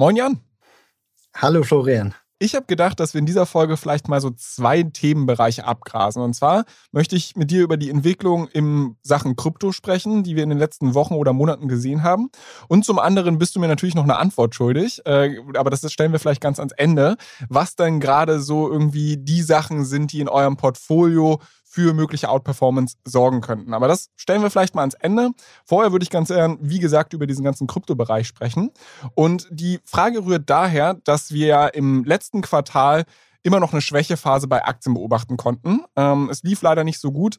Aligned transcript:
Moin 0.00 0.16
Jan. 0.16 0.40
Hallo 1.36 1.62
Florian. 1.62 2.14
Ich 2.38 2.54
habe 2.54 2.64
gedacht, 2.64 2.98
dass 2.98 3.12
wir 3.12 3.18
in 3.18 3.26
dieser 3.26 3.44
Folge 3.44 3.76
vielleicht 3.76 4.08
mal 4.08 4.22
so 4.22 4.30
zwei 4.30 4.82
Themenbereiche 4.82 5.66
abgrasen. 5.66 6.22
Und 6.22 6.32
zwar 6.32 6.64
möchte 6.90 7.16
ich 7.16 7.36
mit 7.36 7.50
dir 7.50 7.62
über 7.62 7.76
die 7.76 7.90
Entwicklung 7.90 8.48
im 8.48 8.96
Sachen 9.02 9.36
Krypto 9.36 9.72
sprechen, 9.72 10.22
die 10.22 10.36
wir 10.36 10.42
in 10.42 10.48
den 10.48 10.58
letzten 10.58 10.94
Wochen 10.94 11.12
oder 11.12 11.34
Monaten 11.34 11.68
gesehen 11.68 12.02
haben. 12.02 12.30
Und 12.66 12.86
zum 12.86 12.98
anderen 12.98 13.36
bist 13.36 13.54
du 13.54 13.60
mir 13.60 13.68
natürlich 13.68 13.94
noch 13.94 14.04
eine 14.04 14.16
Antwort 14.16 14.54
schuldig, 14.54 15.02
äh, 15.04 15.36
aber 15.54 15.68
das 15.68 15.92
stellen 15.92 16.12
wir 16.12 16.18
vielleicht 16.18 16.40
ganz 16.40 16.58
ans 16.58 16.72
Ende, 16.72 17.18
was 17.50 17.76
dann 17.76 18.00
gerade 18.00 18.40
so 18.40 18.72
irgendwie 18.72 19.18
die 19.18 19.42
Sachen 19.42 19.84
sind, 19.84 20.12
die 20.12 20.20
in 20.20 20.30
eurem 20.30 20.56
Portfolio 20.56 21.42
für 21.70 21.94
mögliche 21.94 22.28
Outperformance 22.28 22.96
sorgen 23.04 23.40
könnten. 23.40 23.74
Aber 23.74 23.86
das 23.86 24.10
stellen 24.16 24.42
wir 24.42 24.50
vielleicht 24.50 24.74
mal 24.74 24.80
ans 24.80 24.94
Ende. 24.94 25.30
Vorher 25.64 25.92
würde 25.92 26.02
ich 26.02 26.10
ganz 26.10 26.26
gern, 26.26 26.58
wie 26.60 26.80
gesagt, 26.80 27.12
über 27.12 27.28
diesen 27.28 27.44
ganzen 27.44 27.68
Kryptobereich 27.68 28.26
sprechen. 28.26 28.72
Und 29.14 29.46
die 29.52 29.78
Frage 29.84 30.26
rührt 30.26 30.50
daher, 30.50 30.94
dass 31.04 31.30
wir 31.30 31.46
ja 31.46 31.66
im 31.68 32.02
letzten 32.02 32.40
Quartal 32.40 33.04
immer 33.44 33.60
noch 33.60 33.72
eine 33.72 33.82
Schwächephase 33.82 34.48
bei 34.48 34.64
Aktien 34.64 34.94
beobachten 34.94 35.36
konnten. 35.36 35.82
Ähm, 35.94 36.28
es 36.28 36.42
lief 36.42 36.60
leider 36.60 36.82
nicht 36.82 36.98
so 36.98 37.12
gut, 37.12 37.38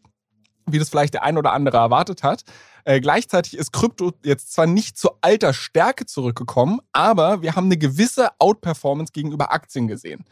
wie 0.65 0.79
das 0.79 0.87
vielleicht 0.87 1.13
der 1.13 1.23
ein 1.23 1.37
oder 1.37 1.51
andere 1.51 1.75
erwartet 1.75 2.23
hat. 2.23 2.45
Äh, 2.85 3.01
gleichzeitig 3.01 3.57
ist 3.57 3.73
Krypto 3.73 4.13
jetzt 4.23 4.53
zwar 4.53 4.65
nicht 4.65 4.97
zu 4.97 5.09
alter 5.19 5.51
Stärke 5.51 6.05
zurückgekommen, 6.05 6.79
aber 6.93 7.41
wir 7.41 7.57
haben 7.57 7.65
eine 7.65 7.77
gewisse 7.77 8.29
Outperformance 8.39 9.11
gegenüber 9.11 9.51
Aktien 9.51 9.89
gesehen. 9.89 10.23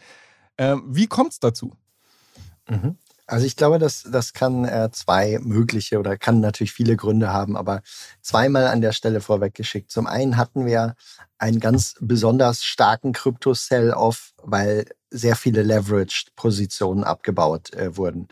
Ähm, 0.57 0.83
wie 0.87 1.07
kommt 1.07 1.33
es 1.33 1.39
dazu? 1.41 1.75
Mhm. 2.69 2.97
Also 3.29 3.45
ich 3.45 3.55
glaube, 3.55 3.77
das, 3.77 4.07
das 4.11 4.33
kann 4.33 4.65
äh, 4.65 4.89
zwei 4.91 5.37
mögliche 5.41 5.99
oder 5.99 6.17
kann 6.17 6.39
natürlich 6.39 6.73
viele 6.73 6.95
Gründe 6.95 7.31
haben, 7.31 7.55
aber 7.55 7.81
zweimal 8.21 8.65
an 8.67 8.81
der 8.81 8.91
Stelle 8.91 9.21
vorweggeschickt. 9.21 9.91
Zum 9.91 10.07
einen 10.07 10.35
hatten 10.35 10.65
wir 10.65 10.95
einen 11.37 11.59
ganz 11.59 11.95
besonders 12.01 12.63
starken 12.63 13.13
Krypto-Sell-Off, 13.13 14.33
weil 14.41 14.85
sehr 15.11 15.35
viele 15.35 15.61
Leveraged-Positionen 15.61 17.03
abgebaut 17.03 17.71
äh, 17.73 17.95
wurden. 17.95 18.29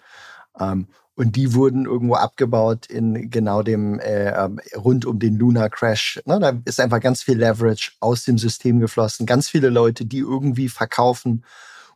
Ähm, 0.60 0.88
und 1.14 1.36
die 1.36 1.54
wurden 1.54 1.86
irgendwo 1.86 2.16
abgebaut 2.16 2.88
in 2.88 3.30
genau 3.30 3.62
dem, 3.62 4.00
äh, 4.00 4.30
ähm, 4.30 4.60
rund 4.76 5.06
um 5.06 5.20
den 5.20 5.38
Lunar 5.38 5.70
Crash. 5.70 6.20
Ne, 6.26 6.40
da 6.40 6.54
ist 6.66 6.80
einfach 6.80 7.02
ganz 7.02 7.22
viel 7.22 7.38
Leverage 7.38 7.92
aus 8.00 8.24
dem 8.24 8.40
System 8.40 8.80
geflossen. 8.80 9.28
Ganz 9.28 9.48
viele 9.48 9.70
Leute, 9.70 10.06
die 10.06 10.20
irgendwie 10.20 10.70
verkaufen 10.70 11.44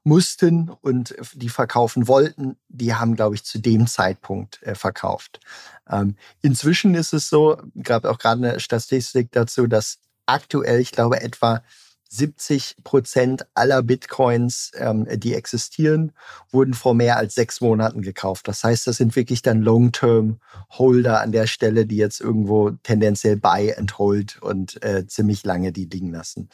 mussten 0.04 0.70
und 0.70 1.16
die 1.34 1.50
verkaufen 1.50 2.08
wollten, 2.08 2.58
die 2.70 2.94
haben, 2.96 3.16
glaube 3.16 3.36
ich, 3.36 3.44
zu 3.44 3.60
dem 3.60 3.88
Zeitpunkt 3.88 4.62
äh, 4.64 4.76
verkauft. 4.76 5.40
Ähm, 5.90 6.16
inzwischen 6.42 6.96
ist 6.96 7.14
es 7.14 7.30
so, 7.30 7.62
gab 7.84 8.06
auch 8.06 8.18
gerade 8.18 8.48
eine 8.48 8.60
Statistik 8.60 9.32
dazu, 9.32 9.68
dass 9.68 10.00
aktuell, 10.26 10.80
ich 10.80 10.92
glaube, 10.92 11.22
etwa 11.22 11.62
70 12.10 12.76
Prozent 12.84 13.46
aller 13.54 13.82
Bitcoins, 13.84 14.72
ähm, 14.76 15.08
die 15.10 15.34
existieren, 15.34 16.12
wurden 16.52 16.74
vor 16.74 16.94
mehr 16.94 17.16
als 17.18 17.36
sechs 17.36 17.62
Monaten 17.62 18.02
gekauft. 18.02 18.50
Das 18.50 18.64
heißt, 18.64 18.86
das 18.86 18.98
sind 18.98 19.16
wirklich 19.16 19.42
dann 19.42 19.62
Long-Term-Holder 19.62 21.22
an 21.22 21.32
der 21.32 21.48
Stelle, 21.48 21.86
die 21.86 21.96
jetzt 21.96 22.20
irgendwo 22.20 22.72
tendenziell 22.84 23.38
buy 23.38 23.74
and 23.74 23.98
hold 23.98 24.42
und 24.42 24.84
äh, 24.84 25.08
ziemlich 25.08 25.46
lange 25.46 25.72
die 25.72 25.86
liegen 25.86 26.12
lassen. 26.12 26.50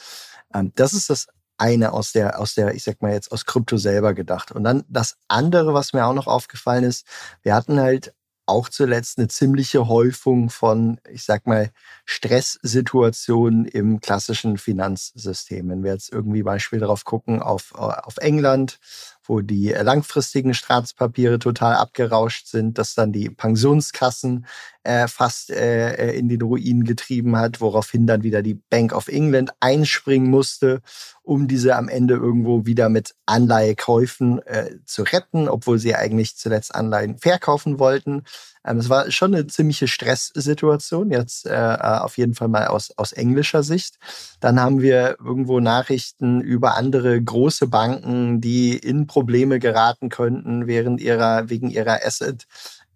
Ähm, 0.53 0.73
das 0.75 0.93
ist 0.93 1.09
das 1.09 1.27
eine 1.57 1.93
aus 1.93 2.11
der, 2.11 2.39
aus 2.39 2.55
der, 2.55 2.73
ich 2.75 2.83
sag 2.83 3.01
mal 3.01 3.13
jetzt 3.13 3.31
aus 3.31 3.45
Krypto 3.45 3.77
selber 3.77 4.13
gedacht. 4.13 4.51
Und 4.51 4.63
dann 4.63 4.83
das 4.87 5.17
andere, 5.27 5.73
was 5.73 5.93
mir 5.93 6.05
auch 6.05 6.13
noch 6.13 6.27
aufgefallen 6.27 6.83
ist, 6.83 7.05
wir 7.41 7.55
hatten 7.55 7.79
halt 7.79 8.13
auch 8.47 8.69
zuletzt 8.69 9.17
eine 9.17 9.27
ziemliche 9.27 9.87
Häufung 9.89 10.49
von, 10.49 11.01
ich 11.09 11.25
sag 11.25 11.45
mal, 11.47 11.69
Stresssituationen 12.05 13.65
im 13.65 13.99
klassischen 13.99 14.57
Finanzsystem. 14.57 15.67
Wenn 15.69 15.83
wir 15.83 15.91
jetzt 15.91 16.13
irgendwie 16.13 16.43
Beispiel 16.43 16.79
darauf 16.79 17.03
gucken, 17.03 17.41
auf, 17.41 17.75
auf 17.75 18.17
England, 18.17 18.79
wo 19.27 19.41
die 19.41 19.69
langfristigen 19.69 20.53
Staatspapiere 20.53 21.39
total 21.39 21.75
abgerauscht 21.75 22.47
sind, 22.47 22.77
dass 22.77 22.95
dann 22.95 23.11
die 23.11 23.29
Pensionskassen 23.29 24.45
äh, 24.87 25.07
fast 25.07 25.49
äh, 25.49 25.95
äh, 25.95 26.17
in 26.17 26.29
den 26.29 26.41
Ruinen 26.41 26.85
getrieben 26.85 27.35
hat, 27.35 27.59
woraufhin 27.59 28.07
dann 28.07 28.23
wieder 28.23 28.41
die 28.41 28.53
Bank 28.53 28.93
of 28.93 29.09
England 29.09 29.51
einspringen 29.59 30.29
musste, 30.29 30.81
um 31.23 31.49
diese 31.49 31.75
am 31.75 31.89
Ende 31.89 32.13
irgendwo 32.13 32.65
wieder 32.65 32.87
mit 32.87 33.13
Anleihekäufen 33.25 34.39
äh, 34.45 34.77
zu 34.85 35.03
retten, 35.03 35.49
obwohl 35.49 35.77
sie 35.77 35.93
eigentlich 35.93 36.37
zuletzt 36.37 36.73
Anleihen 36.73 37.17
verkaufen 37.17 37.79
wollten. 37.79 38.23
Ähm, 38.67 38.77
es 38.77 38.89
war 38.89 39.11
schon 39.11 39.35
eine 39.35 39.47
ziemliche 39.47 39.87
Stresssituation, 39.87 41.11
jetzt 41.11 41.45
äh, 41.45 41.53
äh, 41.53 41.99
auf 41.99 42.17
jeden 42.17 42.33
Fall 42.33 42.47
mal 42.47 42.67
aus, 42.67 42.91
aus 42.97 43.11
englischer 43.11 43.63
Sicht. 43.63 43.97
Dann 44.39 44.59
haben 44.59 44.81
wir 44.81 45.17
irgendwo 45.19 45.59
Nachrichten 45.59 46.39
über 46.39 46.75
andere 46.75 47.21
große 47.21 47.67
Banken, 47.67 48.39
die 48.39 48.77
in 48.77 49.07
Probleme 49.17 49.57
geraten 49.57 50.09
könnten 50.09 50.67
während 50.67 51.01
ihrer, 51.01 51.49
wegen 51.49 51.71
ihrer 51.71 52.05
Asset 52.05 52.45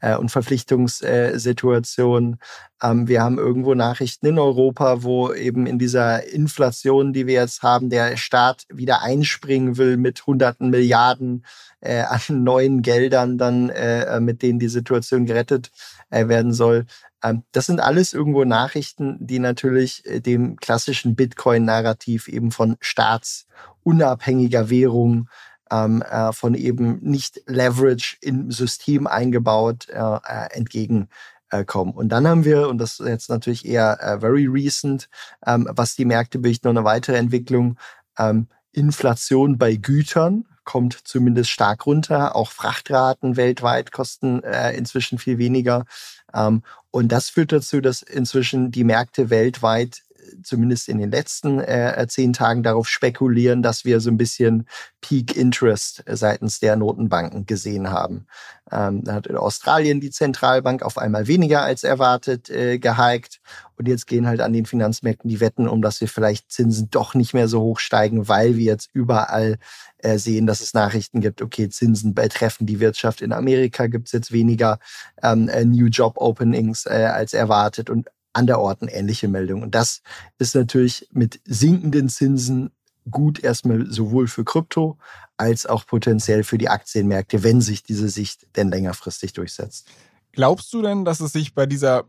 äh, 0.02 0.16
und 0.16 0.30
Verpflichtungssituation. 0.30 2.38
Ähm, 2.84 3.08
wir 3.08 3.24
haben 3.24 3.40
irgendwo 3.40 3.74
Nachrichten 3.74 4.28
in 4.28 4.38
Europa, 4.38 5.02
wo 5.02 5.34
eben 5.34 5.66
in 5.66 5.80
dieser 5.80 6.32
Inflation, 6.32 7.12
die 7.12 7.26
wir 7.26 7.34
jetzt 7.34 7.64
haben, 7.64 7.90
der 7.90 8.18
Staat 8.18 8.66
wieder 8.72 9.02
einspringen 9.02 9.80
will 9.80 9.98
mit 9.98 10.28
hunderten 10.28 10.70
Milliarden 10.70 11.44
äh, 11.80 12.02
an 12.02 12.44
neuen 12.44 12.84
Geldern, 12.84 13.40
dann 13.40 13.70
äh, 13.70 14.20
mit 14.20 14.44
denen 14.44 14.60
die 14.60 14.68
Situation 14.68 15.26
gerettet 15.26 15.72
äh, 16.12 16.28
werden 16.28 16.54
soll. 16.54 16.86
Ähm, 17.24 17.46
das 17.52 17.66
sind 17.66 17.80
alles 17.80 18.14
irgendwo 18.14 18.44
Nachrichten, 18.44 19.18
die 19.20 19.40
natürlich 19.40 20.06
äh, 20.06 20.20
dem 20.20 20.58
klassischen 20.58 21.16
Bitcoin-Narrativ 21.16 22.28
eben 22.28 22.52
von 22.52 22.78
staatsunabhängiger 22.80 24.70
Währung 24.70 25.28
ähm, 25.72 26.02
äh, 26.02 26.34
von 26.34 26.54
eben 26.54 27.00
nicht 27.02 27.42
Leverage 27.48 28.18
im 28.22 28.52
System 28.52 29.08
eingebaut 29.08 29.88
äh, 29.90 29.98
äh 29.98 30.48
entgegenkommen. 30.52 31.94
Und 31.94 32.10
dann 32.10 32.28
haben 32.28 32.46
wir, 32.46 32.68
und 32.68 32.78
das 32.78 33.00
ist 33.00 33.08
jetzt 33.08 33.30
natürlich 33.30 33.66
eher 33.66 34.00
äh, 34.02 34.20
very 34.20 34.48
recent, 34.48 35.10
ähm, 35.46 35.68
was 35.72 35.96
die 35.96 36.06
Märkte 36.06 36.40
berichten, 36.40 36.68
noch 36.68 36.76
eine 36.76 36.86
weitere 36.86 37.18
Entwicklung, 37.18 37.78
ähm, 38.18 38.48
Inflation 38.74 39.58
bei 39.58 39.76
Gütern 39.76 40.46
kommt 40.64 40.94
zumindest 41.04 41.50
stark 41.50 41.86
runter. 41.86 42.36
Auch 42.36 42.52
Frachtraten 42.52 43.36
weltweit 43.36 43.92
kosten 43.92 44.44
äh, 44.44 44.74
inzwischen 44.74 45.18
viel 45.18 45.38
weniger. 45.38 45.86
Ähm, 46.34 46.64
und 46.92 47.12
das 47.12 47.30
führt 47.30 47.52
dazu, 47.52 47.82
dass 47.82 48.02
inzwischen 48.02 48.72
die 48.72 48.84
Märkte 48.84 49.30
weltweit 49.30 50.04
zumindest 50.44 50.90
in 50.90 50.98
den 50.98 51.12
letzten 51.12 51.60
äh, 51.60 52.06
zehn 52.08 52.34
Tagen 52.34 52.64
darauf 52.64 52.88
spekulieren, 52.88 53.62
dass 53.62 53.86
wir 53.86 54.00
so 54.00 54.10
ein 54.10 54.18
bisschen 54.18 54.68
Peak 55.02 55.36
Interest 55.36 56.04
seitens 56.08 56.60
der 56.60 56.76
Notenbanken 56.76 57.46
gesehen 57.46 57.92
haben. 57.92 58.28
Ähm, 58.72 59.04
da 59.04 59.16
hat 59.16 59.28
in 59.28 59.36
Australien 59.36 60.00
die 60.00 60.12
Zentralbank 60.12 60.84
auf 60.84 60.98
einmal 60.98 61.28
weniger 61.28 61.62
als 61.62 61.84
erwartet 61.84 62.50
äh, 62.50 62.80
gehiked. 62.80 63.42
Und 63.78 63.88
jetzt 63.88 64.08
gehen 64.08 64.28
halt 64.28 64.42
an 64.42 64.54
den 64.54 64.66
Finanzmärkten 64.66 65.30
die 65.30 65.40
Wetten 65.40 65.68
um, 65.68 65.82
dass 65.82 66.00
wir 66.02 66.08
vielleicht 66.08 66.52
Zinsen 66.52 66.90
doch 66.92 67.16
nicht 67.16 67.34
mehr 67.34 67.48
so 67.48 67.62
hoch 67.62 67.80
steigen, 67.80 68.28
weil 68.28 68.56
wir 68.56 68.66
jetzt 68.66 68.90
überall 68.94 69.58
äh, 69.98 70.18
sehen, 70.18 70.48
dass 70.48 70.62
es 70.62 70.74
Nachrichten 70.74 71.20
gibt, 71.20 71.42
okay, 71.42 71.70
Zinsen 71.70 72.14
betreffen 72.14 72.66
die 72.66 72.80
Wirtschaft 72.80 73.22
in 73.22 73.34
Amerika, 73.34 73.88
gibt 73.88 74.08
es 74.08 74.14
jetzt 74.14 74.32
weniger 74.32 74.80
ähm, 75.22 75.50
äh, 75.50 75.66
New 75.66 75.88
Job 75.88 76.14
Openings 76.18 76.86
äh, 76.86 77.10
als 77.12 77.34
erwartet. 77.34 77.90
Und 77.90 78.10
anderorten 78.34 78.88
ähnliche 78.88 79.28
Meldungen. 79.28 79.64
Und 79.64 79.76
das 79.76 80.02
ist 80.38 80.56
natürlich 80.56 81.08
mit 81.12 81.40
sinkenden 81.46 82.10
Zinsen 82.10 82.72
gut 83.10 83.44
erstmal 83.44 83.88
sowohl 83.92 84.28
für 84.28 84.44
Krypto 84.44 84.98
als 85.38 85.66
auch 85.66 85.86
potenziell 85.86 86.44
für 86.44 86.58
die 86.58 86.70
Aktienmärkte, 86.70 87.44
wenn 87.44 87.62
sich 87.62 87.84
diese 87.84 88.10
Sicht 88.10 88.48
denn 88.56 88.70
längerfristig 88.70 89.34
durchsetzt. 89.34 89.88
Glaubst 90.34 90.72
du 90.74 90.82
denn, 90.82 91.04
dass 91.04 91.20
es 91.20 91.34
sich 91.34 91.56
bei 91.56 91.66
dieser 91.66 92.06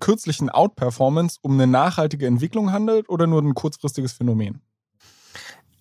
kürzlichen 0.00 0.50
Outperformance 0.50 1.38
um 1.42 1.52
eine 1.52 1.66
nachhaltige 1.66 2.26
Entwicklung 2.26 2.72
handelt 2.72 3.08
oder 3.08 3.26
nur 3.26 3.42
ein 3.42 3.54
kurzfristiges 3.54 4.12
Phänomen? 4.12 4.60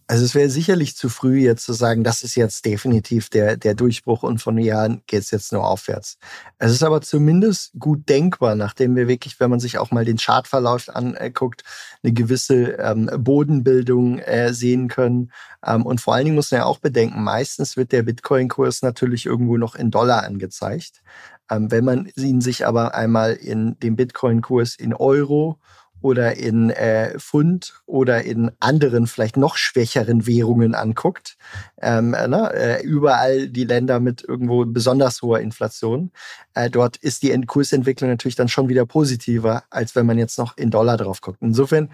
Also 0.08 0.24
es 0.24 0.36
wäre 0.36 0.50
sicherlich 0.50 0.96
zu 0.96 1.10
früh 1.10 1.40
jetzt 1.40 1.66
zu 1.66 1.74
sagen, 1.74 2.04
das 2.04 2.22
ist 2.22 2.36
jetzt 2.36 2.64
definitiv 2.66 3.30
der, 3.30 3.58
der 3.58 3.74
Durchbruch 3.74 4.22
und 4.22 4.40
von 4.40 4.56
Jahren 4.60 5.02
geht 5.08 5.22
es 5.22 5.32
jetzt 5.32 5.52
nur 5.52 5.68
aufwärts. 5.68 6.20
Es 6.60 6.72
ist 6.72 6.84
aber 6.84 7.02
zumindest 7.02 7.72
gut 7.80 8.08
denkbar, 8.08 8.54
nachdem 8.54 8.96
wir 8.96 9.08
wirklich, 9.08 9.40
wenn 9.40 9.50
man 9.50 9.60
sich 9.60 9.80
auch 9.80 9.90
mal 9.90 10.06
den 10.06 10.18
Chartverlauf 10.18 10.96
anguckt, 10.96 11.64
eine 12.04 12.14
gewisse 12.14 12.74
ähm, 12.74 13.10
Bodenbildung 13.18 14.20
äh, 14.20 14.54
sehen 14.54 14.90
können. 14.90 15.32
Ähm, 15.66 15.88
und 15.88 16.00
vor 16.00 16.14
allen 16.14 16.26
Dingen 16.26 16.36
muss 16.36 16.52
man 16.52 16.60
ja 16.60 16.66
auch 16.66 16.80
bedenken, 16.80 17.24
meistens 17.24 17.76
wird 17.76 17.92
der 17.92 18.04
Bitcoin-Kurs 18.04 18.84
natürlich 18.84 19.26
irgendwo 19.26 19.58
noch 19.58 19.74
in 19.74 19.90
Dollar 19.90 20.24
angezeigt. 20.24 21.02
Ähm, 21.50 21.72
wenn 21.72 21.84
man 21.84 22.12
ihn 22.16 22.42
sich 22.42 22.68
aber 22.68 22.94
einmal 22.94 23.34
in 23.34 23.80
dem 23.80 23.96
Bitcoin-Kurs 23.96 24.76
in 24.76 24.94
Euro 24.94 25.60
oder 26.06 26.38
in 26.38 26.70
äh, 26.70 27.18
Pfund 27.18 27.82
oder 27.88 28.24
in 28.24 28.52
anderen, 28.60 29.08
vielleicht 29.08 29.38
noch 29.38 29.58
schwächeren 29.58 30.28
Währungen 30.28 30.76
anguckt, 30.76 31.36
ähm, 31.82 32.12
ne, 32.12 32.52
äh, 32.54 32.84
überall 32.84 33.50
die 33.50 33.64
Länder 33.64 34.00
mit 34.00 34.24
irgendwo 34.24 34.64
besonders 34.66 35.24
hoher 35.24 35.40
Inflation, 35.40 36.12
äh, 36.54 36.70
dort 36.70 36.98
ist 36.98 37.24
die 37.24 37.36
Kursentwicklung 37.48 38.12
natürlich 38.12 38.36
dann 38.36 38.50
schon 38.50 38.70
wieder 38.70 38.86
positiver, 38.86 39.64
als 39.72 39.96
wenn 39.96 40.06
man 40.06 40.20
jetzt 40.20 40.38
noch 40.38 40.56
in 40.58 40.70
Dollar 40.70 40.98
drauf 40.98 41.22
guckt. 41.22 41.40
Insofern, 41.42 41.90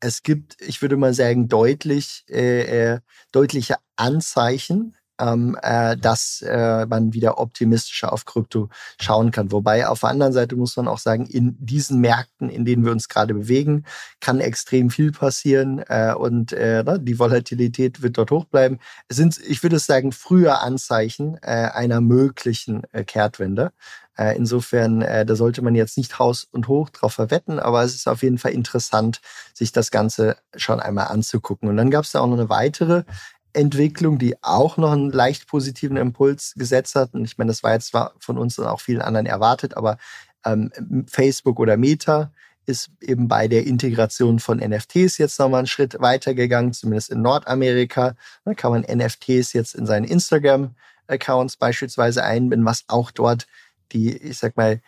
es 0.00 0.24
gibt, 0.24 0.60
ich 0.60 0.82
würde 0.82 0.96
mal 0.96 1.14
sagen, 1.14 1.46
deutlich, 1.46 2.24
äh, 2.28 2.94
äh 2.94 3.00
deutliche 3.30 3.76
Anzeichen, 3.94 4.96
ähm, 5.22 5.56
äh, 5.62 5.96
dass 5.96 6.42
äh, 6.42 6.86
man 6.86 7.12
wieder 7.12 7.38
optimistischer 7.38 8.12
auf 8.12 8.24
Krypto 8.24 8.68
schauen 9.00 9.30
kann. 9.30 9.52
Wobei 9.52 9.86
auf 9.86 10.00
der 10.00 10.10
anderen 10.10 10.32
Seite 10.32 10.56
muss 10.56 10.76
man 10.76 10.88
auch 10.88 10.98
sagen, 10.98 11.26
in 11.26 11.56
diesen 11.60 12.00
Märkten, 12.00 12.48
in 12.48 12.64
denen 12.64 12.84
wir 12.84 12.92
uns 12.92 13.08
gerade 13.08 13.34
bewegen, 13.34 13.84
kann 14.20 14.40
extrem 14.40 14.90
viel 14.90 15.12
passieren 15.12 15.78
äh, 15.88 16.14
und 16.16 16.52
äh, 16.52 16.82
ne, 16.82 16.98
die 17.00 17.18
Volatilität 17.18 18.02
wird 18.02 18.18
dort 18.18 18.30
hoch 18.30 18.46
bleiben. 18.46 18.78
Es 19.08 19.16
sind, 19.16 19.38
ich 19.46 19.62
würde 19.62 19.78
sagen, 19.78 20.12
frühe 20.12 20.58
Anzeichen 20.58 21.38
äh, 21.42 21.68
einer 21.72 22.00
möglichen 22.00 22.82
äh, 22.92 23.04
Kehrtwende. 23.04 23.72
Insofern, 24.36 25.00
da 25.00 25.34
sollte 25.34 25.62
man 25.62 25.74
jetzt 25.74 25.96
nicht 25.96 26.18
Haus 26.18 26.44
und 26.44 26.68
Hoch 26.68 26.90
drauf 26.90 27.14
verwetten, 27.14 27.58
aber 27.58 27.82
es 27.82 27.94
ist 27.94 28.06
auf 28.06 28.22
jeden 28.22 28.36
Fall 28.36 28.52
interessant, 28.52 29.22
sich 29.54 29.72
das 29.72 29.90
Ganze 29.90 30.36
schon 30.54 30.80
einmal 30.80 31.06
anzugucken. 31.06 31.66
Und 31.66 31.78
dann 31.78 31.90
gab 31.90 32.04
es 32.04 32.12
da 32.12 32.20
auch 32.20 32.26
noch 32.26 32.38
eine 32.38 32.50
weitere 32.50 33.04
Entwicklung, 33.52 34.18
die 34.18 34.42
auch 34.42 34.76
noch 34.76 34.92
einen 34.92 35.10
leicht 35.10 35.46
positiven 35.46 35.96
Impuls 35.96 36.54
gesetzt 36.56 36.94
hat. 36.94 37.14
Und 37.14 37.24
ich 37.24 37.38
meine, 37.38 37.50
das 37.50 37.62
war 37.62 37.72
jetzt 37.72 37.88
zwar 37.88 38.14
von 38.18 38.38
uns 38.38 38.58
und 38.58 38.66
auch 38.66 38.80
vielen 38.80 39.02
anderen 39.02 39.26
erwartet, 39.26 39.76
aber 39.76 39.98
ähm, 40.44 40.70
Facebook 41.06 41.58
oder 41.58 41.76
Meta 41.76 42.32
ist 42.64 42.90
eben 43.00 43.28
bei 43.28 43.48
der 43.48 43.66
Integration 43.66 44.38
von 44.38 44.58
NFTs 44.58 45.18
jetzt 45.18 45.38
nochmal 45.38 45.58
einen 45.58 45.66
Schritt 45.66 45.96
weitergegangen, 46.00 46.72
zumindest 46.72 47.10
in 47.10 47.22
Nordamerika. 47.22 48.14
Da 48.44 48.54
kann 48.54 48.70
man 48.72 48.82
NFTs 48.82 49.52
jetzt 49.52 49.74
in 49.74 49.86
seinen 49.86 50.04
Instagram-Accounts 50.04 51.56
beispielsweise 51.56 52.22
einbinden, 52.22 52.66
was 52.66 52.84
auch 52.86 53.10
dort 53.10 53.46
die, 53.92 54.16
ich 54.16 54.38
sag 54.38 54.56
mal, 54.56 54.80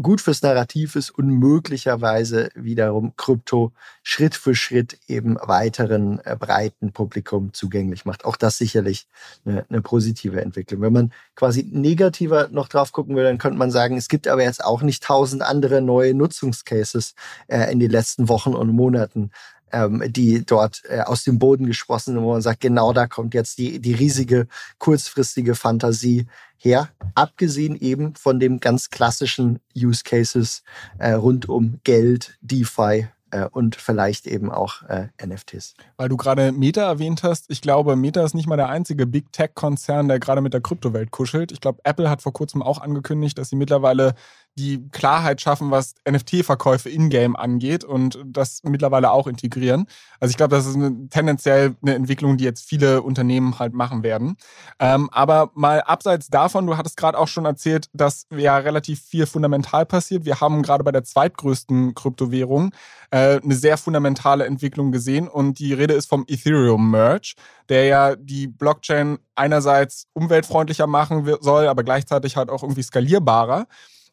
gut 0.00 0.20
fürs 0.20 0.42
Narrativ 0.42 0.96
ist 0.96 1.10
und 1.10 1.28
möglicherweise 1.28 2.50
wiederum 2.54 3.14
Krypto 3.16 3.72
Schritt 4.02 4.34
für 4.34 4.54
Schritt 4.54 4.98
eben 5.08 5.36
weiteren 5.40 6.20
äh, 6.24 6.36
breiten 6.38 6.92
Publikum 6.92 7.52
zugänglich 7.52 8.04
macht. 8.04 8.24
Auch 8.24 8.36
das 8.36 8.58
sicherlich 8.58 9.06
eine, 9.44 9.64
eine, 9.68 9.82
positive 9.82 10.40
Entwicklung. 10.40 10.80
Wenn 10.80 10.92
man 10.92 11.12
quasi 11.34 11.68
negativer 11.70 12.48
noch 12.48 12.68
drauf 12.68 12.92
gucken 12.92 13.16
will, 13.16 13.24
dann 13.24 13.38
könnte 13.38 13.58
man 13.58 13.70
sagen, 13.70 13.96
es 13.96 14.08
gibt 14.08 14.28
aber 14.28 14.42
jetzt 14.42 14.64
auch 14.64 14.82
nicht 14.82 15.02
tausend 15.02 15.42
andere 15.42 15.80
neue 15.80 16.14
Nutzungscases 16.14 17.14
äh, 17.48 17.70
in 17.72 17.80
den 17.80 17.90
letzten 17.90 18.28
Wochen 18.28 18.54
und 18.54 18.68
Monaten, 18.68 19.30
ähm, 19.72 20.02
die 20.08 20.44
dort 20.44 20.82
äh, 20.88 21.00
aus 21.00 21.24
dem 21.24 21.38
Boden 21.38 21.66
gesprossen 21.66 22.14
sind, 22.14 22.22
wo 22.22 22.32
man 22.32 22.42
sagt, 22.42 22.60
genau 22.60 22.92
da 22.92 23.06
kommt 23.06 23.34
jetzt 23.34 23.58
die, 23.58 23.80
die 23.80 23.94
riesige 23.94 24.46
kurzfristige 24.78 25.54
Fantasie 25.54 26.26
her, 26.56 26.88
abgesehen 27.14 27.76
eben 27.76 28.14
von 28.14 28.40
dem 28.40 28.60
ganz 28.60 28.90
klassischen 28.90 29.60
Use 29.76 30.02
Cases 30.04 30.62
äh, 30.98 31.12
rund 31.12 31.48
um 31.48 31.80
Geld, 31.84 32.38
DeFi 32.40 33.08
äh, 33.30 33.46
und 33.50 33.76
vielleicht 33.76 34.26
eben 34.26 34.50
auch 34.50 34.82
äh, 34.82 35.08
NFTs. 35.24 35.74
Weil 35.96 36.08
du 36.08 36.16
gerade 36.16 36.52
Meta 36.52 36.82
erwähnt 36.82 37.22
hast, 37.22 37.46
ich 37.50 37.60
glaube, 37.60 37.96
Meta 37.96 38.24
ist 38.24 38.34
nicht 38.34 38.48
mal 38.48 38.56
der 38.56 38.68
einzige 38.68 39.06
Big 39.06 39.32
Tech-Konzern, 39.32 40.08
der 40.08 40.18
gerade 40.18 40.40
mit 40.40 40.54
der 40.54 40.60
Kryptowelt 40.60 41.10
kuschelt. 41.10 41.52
Ich 41.52 41.60
glaube, 41.60 41.80
Apple 41.84 42.08
hat 42.08 42.22
vor 42.22 42.32
kurzem 42.32 42.62
auch 42.62 42.80
angekündigt, 42.80 43.36
dass 43.38 43.50
sie 43.50 43.56
mittlerweile 43.56 44.14
die 44.58 44.88
Klarheit 44.90 45.40
schaffen, 45.40 45.70
was 45.70 45.94
NFT-Verkäufe 46.08 46.88
in-game 46.88 47.36
angeht 47.36 47.84
und 47.84 48.18
das 48.24 48.62
mittlerweile 48.62 49.10
auch 49.10 49.26
integrieren. 49.26 49.86
Also 50.18 50.30
ich 50.30 50.36
glaube, 50.38 50.56
das 50.56 50.66
ist 50.66 50.76
eine, 50.76 51.08
tendenziell 51.10 51.76
eine 51.82 51.94
Entwicklung, 51.94 52.38
die 52.38 52.44
jetzt 52.44 52.66
viele 52.66 53.02
Unternehmen 53.02 53.58
halt 53.58 53.74
machen 53.74 54.02
werden. 54.02 54.36
Ähm, 54.78 55.10
aber 55.12 55.50
mal 55.54 55.82
abseits 55.82 56.28
davon, 56.28 56.66
du 56.66 56.76
hattest 56.76 56.96
gerade 56.96 57.18
auch 57.18 57.28
schon 57.28 57.44
erzählt, 57.44 57.90
dass 57.92 58.26
ja 58.34 58.56
relativ 58.56 59.02
viel 59.02 59.26
fundamental 59.26 59.84
passiert. 59.84 60.24
Wir 60.24 60.40
haben 60.40 60.62
gerade 60.62 60.84
bei 60.84 60.92
der 60.92 61.04
zweitgrößten 61.04 61.94
Kryptowährung 61.94 62.72
äh, 63.10 63.40
eine 63.42 63.54
sehr 63.54 63.76
fundamentale 63.76 64.46
Entwicklung 64.46 64.90
gesehen 64.90 65.28
und 65.28 65.58
die 65.58 65.74
Rede 65.74 65.92
ist 65.92 66.08
vom 66.08 66.24
Ethereum 66.28 66.90
Merge, 66.90 67.34
der 67.68 67.84
ja 67.84 68.16
die 68.16 68.46
Blockchain 68.46 69.18
einerseits 69.34 70.06
umweltfreundlicher 70.14 70.86
machen 70.86 71.30
soll, 71.40 71.68
aber 71.68 71.82
gleichzeitig 71.82 72.36
halt 72.36 72.48
auch 72.48 72.62
irgendwie 72.62 72.82
skalierbarer. 72.82 73.66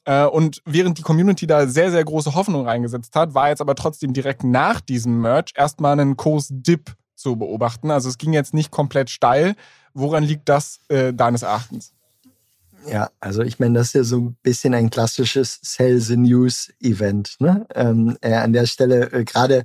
Äh, 0.05 0.25
und 0.25 0.61
während 0.65 0.97
die 0.97 1.01
Community 1.01 1.47
da 1.47 1.67
sehr, 1.67 1.91
sehr 1.91 2.03
große 2.03 2.35
Hoffnung 2.35 2.65
reingesetzt 2.65 3.15
hat, 3.15 3.33
war 3.33 3.49
jetzt 3.49 3.61
aber 3.61 3.75
trotzdem 3.75 4.13
direkt 4.13 4.43
nach 4.43 4.81
diesem 4.81 5.21
Merch 5.21 5.53
erstmal 5.55 5.93
einen 5.93 6.17
Kurs-Dip 6.17 6.95
zu 7.15 7.35
beobachten. 7.37 7.91
Also 7.91 8.09
es 8.09 8.17
ging 8.17 8.33
jetzt 8.33 8.53
nicht 8.53 8.71
komplett 8.71 9.09
steil. 9.09 9.55
Woran 9.93 10.23
liegt 10.23 10.49
das 10.49 10.79
äh, 10.89 11.13
deines 11.13 11.43
Erachtens? 11.43 11.93
Ja, 12.85 13.09
also 13.19 13.43
ich 13.43 13.59
meine, 13.59 13.75
das 13.79 13.87
ist 13.87 13.93
ja 13.93 14.03
so 14.03 14.17
ein 14.17 14.37
bisschen 14.43 14.73
ein 14.73 14.89
klassisches 14.89 15.59
the 15.61 16.17
News 16.17 16.71
Event. 16.81 17.37
Ne? 17.39 17.65
Ähm, 17.75 18.17
äh, 18.21 18.33
an 18.33 18.51
der 18.51 18.65
Stelle 18.65 19.11
äh, 19.11 19.23
gerade 19.23 19.63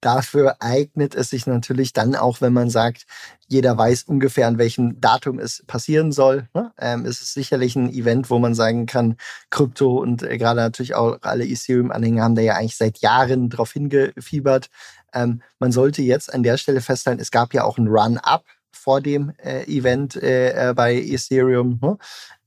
Dafür 0.00 0.56
eignet 0.60 1.14
es 1.14 1.30
sich 1.30 1.46
natürlich 1.46 1.92
dann 1.92 2.16
auch, 2.16 2.40
wenn 2.40 2.52
man 2.52 2.70
sagt, 2.70 3.04
jeder 3.48 3.76
weiß 3.76 4.04
ungefähr, 4.04 4.46
an 4.46 4.58
welchem 4.58 5.00
Datum 5.00 5.38
es 5.38 5.62
passieren 5.66 6.12
soll. 6.12 6.48
Ne? 6.54 6.72
Ähm, 6.78 7.04
es 7.04 7.20
ist 7.20 7.34
sicherlich 7.34 7.76
ein 7.76 7.92
Event, 7.92 8.30
wo 8.30 8.38
man 8.38 8.54
sagen 8.54 8.86
kann, 8.86 9.16
Krypto 9.50 9.98
und 9.98 10.22
äh, 10.22 10.38
gerade 10.38 10.60
natürlich 10.60 10.94
auch 10.94 11.18
alle 11.22 11.44
Ethereum-Anhänger 11.44 12.22
haben 12.22 12.34
da 12.34 12.42
ja 12.42 12.54
eigentlich 12.54 12.76
seit 12.76 12.98
Jahren 12.98 13.50
drauf 13.50 13.72
hingefiebert. 13.72 14.70
Ähm, 15.12 15.42
man 15.58 15.72
sollte 15.72 16.02
jetzt 16.02 16.32
an 16.32 16.42
der 16.42 16.56
Stelle 16.56 16.80
festhalten, 16.80 17.20
es 17.20 17.30
gab 17.30 17.52
ja 17.52 17.64
auch 17.64 17.76
ein 17.76 17.88
Run-Up 17.88 18.44
vor 18.70 19.00
dem 19.00 19.32
äh, 19.42 19.64
Event 19.64 20.16
äh, 20.16 20.70
äh 20.70 20.74
bei 20.74 20.94
Ethereum. 20.94 21.78
Ne? 21.82 21.98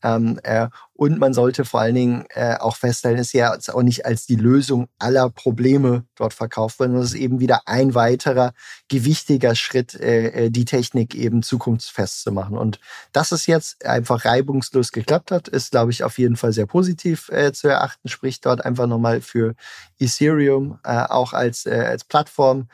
Ähm, 0.03 0.39
äh, 0.43 0.67
und 0.95 1.17
man 1.17 1.33
sollte 1.33 1.65
vor 1.65 1.81
allen 1.81 1.95
Dingen 1.95 2.25
äh, 2.29 2.55
auch 2.55 2.75
feststellen, 2.75 3.17
es 3.17 3.27
ist 3.27 3.33
ja 3.33 3.57
auch 3.73 3.81
nicht 3.81 4.05
als 4.05 4.27
die 4.27 4.35
Lösung 4.35 4.87
aller 4.99 5.29
Probleme 5.29 6.05
dort 6.15 6.33
verkauft 6.33 6.79
werden, 6.79 6.91
sondern 6.91 7.05
es 7.05 7.13
ist 7.13 7.19
eben 7.19 7.39
wieder 7.39 7.61
ein 7.65 7.95
weiterer 7.95 8.53
gewichtiger 8.89 9.55
Schritt, 9.55 9.95
äh, 9.95 10.45
äh, 10.45 10.49
die 10.51 10.65
Technik 10.65 11.15
eben 11.15 11.41
zukunftsfest 11.41 12.21
zu 12.21 12.31
machen. 12.31 12.57
Und 12.57 12.79
dass 13.11 13.31
es 13.31 13.47
jetzt 13.47 13.83
einfach 13.85 14.23
reibungslos 14.23 14.91
geklappt 14.91 15.31
hat, 15.31 15.47
ist, 15.47 15.71
glaube 15.71 15.91
ich, 15.91 16.03
auf 16.03 16.19
jeden 16.19 16.35
Fall 16.35 16.53
sehr 16.53 16.67
positiv 16.67 17.29
äh, 17.29 17.51
zu 17.51 17.69
erachten. 17.69 18.07
Spricht 18.07 18.45
dort 18.45 18.63
einfach 18.63 18.85
nochmal 18.85 19.19
für 19.21 19.55
Ethereum 19.99 20.79
äh, 20.83 21.05
auch 21.09 21.33
als, 21.33 21.65
als 21.65 22.03
Plattform. 22.03 22.67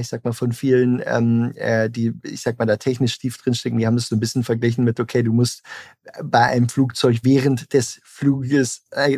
Ich 0.00 0.08
sag 0.08 0.24
mal, 0.24 0.32
von 0.32 0.50
vielen, 0.50 1.00
ähm, 1.06 1.52
äh, 1.54 1.88
die, 1.88 2.12
ich 2.24 2.42
sag 2.42 2.58
mal, 2.58 2.66
da 2.66 2.76
technisch 2.76 3.18
tief 3.20 3.38
drinstecken, 3.38 3.78
die 3.78 3.86
haben 3.86 3.94
das 3.94 4.08
so 4.08 4.16
ein 4.16 4.20
bisschen 4.20 4.42
verglichen 4.42 4.82
mit, 4.82 4.98
okay, 4.98 5.22
du 5.22 5.32
musst 5.32 5.62
bei 6.24 6.42
einem 6.42 6.66
Flugzeug 6.76 7.20
während 7.22 7.72
des 7.72 8.02
Fluges 8.04 8.82
äh, 8.90 9.16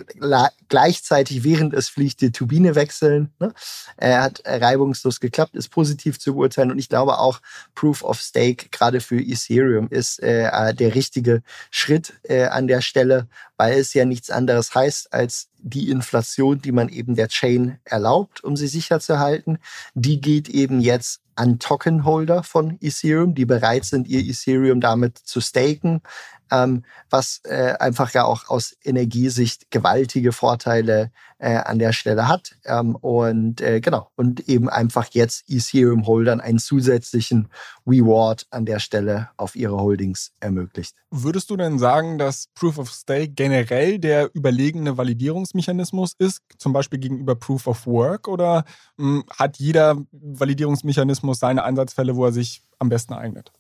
gleichzeitig, 0.69 1.43
während 1.43 1.75
es 1.75 1.89
fliegt, 1.89 2.21
die 2.21 2.31
Turbine 2.31 2.77
wechseln. 2.77 3.33
Ne? 3.41 3.53
Er 3.97 4.23
hat 4.23 4.43
reibungslos 4.45 5.19
geklappt, 5.19 5.57
ist 5.57 5.71
positiv 5.71 6.21
zu 6.21 6.35
beurteilen 6.35 6.71
und 6.71 6.79
ich 6.79 6.89
glaube 6.89 7.19
auch 7.19 7.41
Proof 7.75 8.05
of 8.05 8.21
Stake 8.21 8.69
gerade 8.71 9.01
für 9.01 9.21
Ethereum 9.21 9.89
ist 9.91 10.23
äh, 10.23 10.73
der 10.73 10.95
richtige 10.95 11.43
Schritt 11.73 12.15
äh, 12.23 12.45
an 12.45 12.69
der 12.69 12.81
Stelle, 12.81 13.27
weil 13.57 13.77
es 13.77 13.93
ja 13.93 14.05
nichts 14.05 14.31
anderes 14.31 14.77
heißt 14.77 15.13
als 15.13 15.49
die 15.59 15.91
Inflation, 15.91 16.63
die 16.63 16.71
man 16.71 16.89
eben 16.89 17.17
der 17.17 17.27
Chain 17.27 17.81
erlaubt, 17.83 18.45
um 18.45 18.57
sie 18.57 18.69
sicher 18.69 19.01
zu 19.01 19.19
halten, 19.19 19.59
die 19.95 20.21
geht 20.21 20.49
eben 20.49 20.79
jetzt 20.79 21.23
an 21.35 21.59
Tokenholder 21.59 22.43
von 22.43 22.79
Ethereum, 22.81 23.35
die 23.35 23.45
bereit 23.45 23.85
sind, 23.85 24.09
ihr 24.09 24.21
Ethereum 24.21 24.81
damit 24.81 25.19
zu 25.19 25.41
staken 25.41 26.03
ähm, 26.51 26.85
was 27.11 27.41
äh, 27.45 27.75
einfach 27.79 28.13
ja 28.13 28.25
auch 28.25 28.49
aus 28.49 28.77
Energiesicht 28.85 29.71
gewaltige 29.71 30.33
Vorteile 30.33 31.11
äh, 31.39 31.57
an 31.57 31.79
der 31.79 31.93
Stelle 31.93 32.29
hat. 32.29 32.57
Ähm, 32.65 32.97
und 32.97 33.61
äh, 33.61 33.81
genau, 33.81 34.11
und 34.17 34.49
eben 34.49 34.69
einfach 34.69 35.09
jetzt 35.13 35.45
Ethereum-Holdern 35.49 36.41
einen 36.41 36.59
zusätzlichen 36.59 37.49
Reward 37.87 38.47
an 38.51 38.67
der 38.67 38.79
Stelle 38.79 39.31
auf 39.37 39.57
ihre 39.57 39.77
Holdings 39.77 40.33
ermöglicht. 40.41 40.97
Würdest 41.11 41.51
du 41.51 41.57
denn 41.57 41.79
sagen, 41.79 42.19
dass 42.19 42.49
Proof 42.55 42.79
of 42.79 42.91
Stake 42.91 43.29
generell 43.29 43.99
der 43.99 44.31
überlegene 44.35 44.97
Validierungsmechanismus 44.97 46.13
ist, 46.19 46.43
zum 46.59 46.73
Beispiel 46.73 46.99
gegenüber 46.99 47.35
Proof 47.35 47.67
of 47.67 47.87
Work? 47.87 48.29
Oder 48.29 48.65
mh, 48.97 49.19
hm, 49.19 49.25
hat 49.37 49.59
jeder 49.59 49.97
Validierungsmechanismus 50.13 51.39
seine 51.39 51.65
Ansatzfälle, 51.65 52.17
wo 52.17 52.27
er 52.27 52.33
sich 52.33 52.63
am 52.79 52.89
besten 52.89 53.15
eignet? 53.15 53.53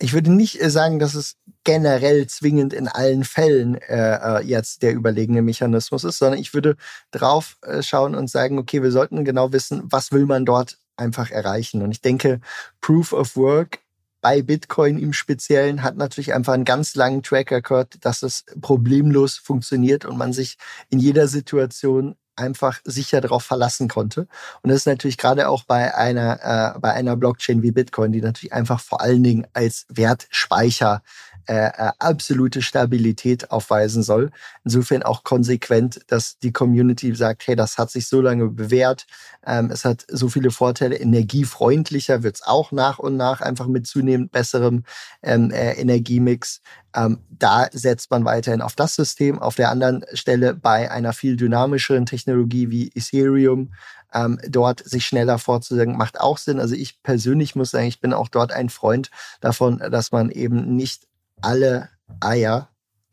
ich 0.00 0.14
würde 0.14 0.32
nicht 0.32 0.60
äh, 0.60 0.70
sagen, 0.70 0.98
dass 0.98 1.14
es 1.14 1.36
generell 1.64 2.26
zwingend 2.26 2.72
in 2.72 2.88
allen 2.88 3.24
Fällen 3.24 3.74
äh, 3.76 4.38
äh, 4.38 4.44
jetzt 4.44 4.82
der 4.82 4.94
überlegene 4.94 5.42
Mechanismus 5.42 6.04
ist, 6.04 6.18
sondern 6.18 6.38
ich 6.38 6.54
würde 6.54 6.76
drauf 7.10 7.58
äh, 7.62 7.82
schauen 7.82 8.14
und 8.14 8.30
sagen, 8.30 8.58
okay, 8.58 8.82
wir 8.82 8.92
sollten 8.92 9.24
genau 9.24 9.52
wissen, 9.52 9.82
was 9.84 10.12
will 10.12 10.26
man 10.26 10.46
dort 10.46 10.78
einfach 10.96 11.30
erreichen. 11.30 11.82
Und 11.82 11.90
ich 11.92 12.00
denke, 12.00 12.40
Proof 12.80 13.12
of 13.12 13.36
Work 13.36 13.80
bei 14.20 14.42
Bitcoin 14.42 14.98
im 14.98 15.12
Speziellen 15.12 15.82
hat 15.82 15.96
natürlich 15.96 16.34
einfach 16.34 16.52
einen 16.52 16.64
ganz 16.64 16.94
langen 16.94 17.22
Track 17.22 17.50
Record, 17.52 18.04
dass 18.04 18.22
es 18.22 18.44
problemlos 18.60 19.36
funktioniert 19.36 20.04
und 20.04 20.18
man 20.18 20.32
sich 20.32 20.58
in 20.90 20.98
jeder 20.98 21.26
Situation 21.26 22.16
einfach 22.36 22.80
sicher 22.84 23.20
darauf 23.20 23.44
verlassen 23.44 23.88
konnte. 23.88 24.26
Und 24.62 24.70
das 24.70 24.78
ist 24.78 24.86
natürlich 24.86 25.18
gerade 25.18 25.48
auch 25.48 25.64
bei 25.64 25.94
einer, 25.94 26.74
äh, 26.74 26.78
bei 26.78 26.92
einer 26.92 27.16
Blockchain 27.16 27.62
wie 27.62 27.70
Bitcoin, 27.70 28.12
die 28.12 28.22
natürlich 28.22 28.52
einfach 28.52 28.80
vor 28.80 29.00
allen 29.00 29.22
Dingen 29.22 29.46
als 29.52 29.86
Wertspeicher 29.88 31.02
äh, 31.50 31.66
äh, 31.66 31.90
absolute 31.98 32.62
Stabilität 32.62 33.50
aufweisen 33.50 34.04
soll. 34.04 34.30
Insofern 34.62 35.02
auch 35.02 35.24
konsequent, 35.24 36.00
dass 36.06 36.38
die 36.38 36.52
Community 36.52 37.12
sagt, 37.16 37.44
hey, 37.48 37.56
das 37.56 37.76
hat 37.76 37.90
sich 37.90 38.06
so 38.06 38.20
lange 38.20 38.50
bewährt, 38.50 39.08
ähm, 39.44 39.68
es 39.72 39.84
hat 39.84 40.06
so 40.06 40.28
viele 40.28 40.52
Vorteile, 40.52 40.94
energiefreundlicher 40.94 42.22
wird 42.22 42.36
es 42.36 42.42
auch 42.46 42.70
nach 42.70 43.00
und 43.00 43.16
nach, 43.16 43.40
einfach 43.40 43.66
mit 43.66 43.88
zunehmend 43.88 44.30
besserem 44.30 44.84
ähm, 45.24 45.50
äh, 45.50 45.72
Energiemix. 45.72 46.60
Ähm, 46.94 47.18
da 47.30 47.66
setzt 47.72 48.12
man 48.12 48.24
weiterhin 48.24 48.62
auf 48.62 48.76
das 48.76 48.94
System. 48.94 49.40
Auf 49.40 49.56
der 49.56 49.70
anderen 49.70 50.04
Stelle 50.12 50.54
bei 50.54 50.88
einer 50.88 51.12
viel 51.12 51.36
dynamischeren 51.36 52.06
Technologie 52.06 52.70
wie 52.70 52.92
Ethereum, 52.94 53.72
ähm, 54.14 54.38
dort 54.48 54.84
sich 54.88 55.04
schneller 55.04 55.38
vorzusagen, 55.38 55.96
macht 55.96 56.20
auch 56.20 56.38
Sinn. 56.38 56.60
Also 56.60 56.76
ich 56.76 57.02
persönlich 57.02 57.56
muss 57.56 57.72
sagen, 57.72 57.86
ich 57.86 58.00
bin 58.00 58.12
auch 58.12 58.28
dort 58.28 58.52
ein 58.52 58.68
Freund 58.68 59.10
davon, 59.40 59.78
dass 59.78 60.12
man 60.12 60.30
eben 60.30 60.76
nicht 60.76 61.09
alle 61.42 61.88
Eier 62.20 62.68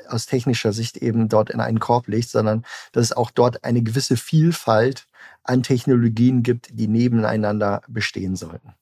aus 0.07 0.25
technischer 0.25 0.73
Sicht 0.73 0.97
eben 0.97 1.29
dort 1.29 1.49
in 1.49 1.59
einen 1.59 1.79
Korb 1.79 2.07
legt, 2.07 2.29
sondern 2.29 2.63
dass 2.91 3.05
es 3.05 3.11
auch 3.13 3.31
dort 3.31 3.63
eine 3.63 3.81
gewisse 3.81 4.17
Vielfalt 4.17 5.07
an 5.43 5.63
Technologien 5.63 6.43
gibt, 6.43 6.69
die 6.71 6.87
nebeneinander 6.87 7.81
bestehen 7.87 8.35
sollten. 8.35 8.73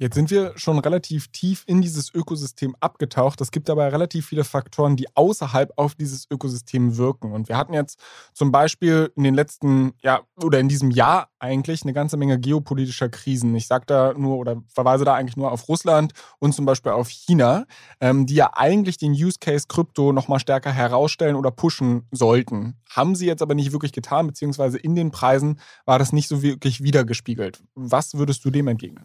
Jetzt 0.00 0.14
sind 0.14 0.30
wir 0.30 0.52
schon 0.54 0.78
relativ 0.78 1.26
tief 1.32 1.64
in 1.66 1.82
dieses 1.82 2.14
Ökosystem 2.14 2.76
abgetaucht. 2.78 3.40
Es 3.40 3.50
gibt 3.50 3.68
aber 3.68 3.92
relativ 3.92 4.28
viele 4.28 4.44
Faktoren, 4.44 4.94
die 4.94 5.08
außerhalb 5.16 5.72
auf 5.74 5.96
dieses 5.96 6.30
Ökosystem 6.30 6.96
wirken. 6.96 7.32
Und 7.32 7.48
wir 7.48 7.56
hatten 7.56 7.74
jetzt 7.74 7.98
zum 8.32 8.52
Beispiel 8.52 9.10
in 9.16 9.24
den 9.24 9.34
letzten, 9.34 9.94
ja, 10.00 10.20
oder 10.40 10.60
in 10.60 10.68
diesem 10.68 10.92
Jahr 10.92 11.30
eigentlich 11.40 11.82
eine 11.82 11.92
ganze 11.94 12.16
Menge 12.16 12.38
geopolitischer 12.38 13.08
Krisen. 13.08 13.52
Ich 13.56 13.66
sage 13.66 13.86
da 13.86 14.14
nur 14.16 14.38
oder 14.38 14.62
verweise 14.68 15.04
da 15.04 15.14
eigentlich 15.14 15.36
nur 15.36 15.50
auf 15.50 15.68
Russland 15.68 16.12
und 16.38 16.54
zum 16.54 16.64
Beispiel 16.64 16.92
auf 16.92 17.08
China, 17.08 17.66
ähm, 18.00 18.24
die 18.26 18.34
ja 18.36 18.52
eigentlich 18.54 18.98
den 18.98 19.10
Use 19.10 19.38
Case 19.40 19.66
Krypto 19.68 20.12
nochmal 20.12 20.38
stärker 20.38 20.70
herausstellen 20.70 21.34
oder 21.34 21.50
pushen 21.50 22.06
sollten. 22.12 22.76
Haben 22.88 23.16
sie 23.16 23.26
jetzt 23.26 23.42
aber 23.42 23.56
nicht 23.56 23.72
wirklich 23.72 23.92
getan, 23.92 24.28
beziehungsweise 24.28 24.78
in 24.78 24.94
den 24.94 25.10
Preisen 25.10 25.58
war 25.86 25.98
das 25.98 26.12
nicht 26.12 26.28
so 26.28 26.40
wirklich 26.40 26.84
wiedergespiegelt. 26.84 27.64
Was 27.74 28.14
würdest 28.14 28.44
du 28.44 28.50
dem 28.50 28.68
entgegnen? 28.68 29.04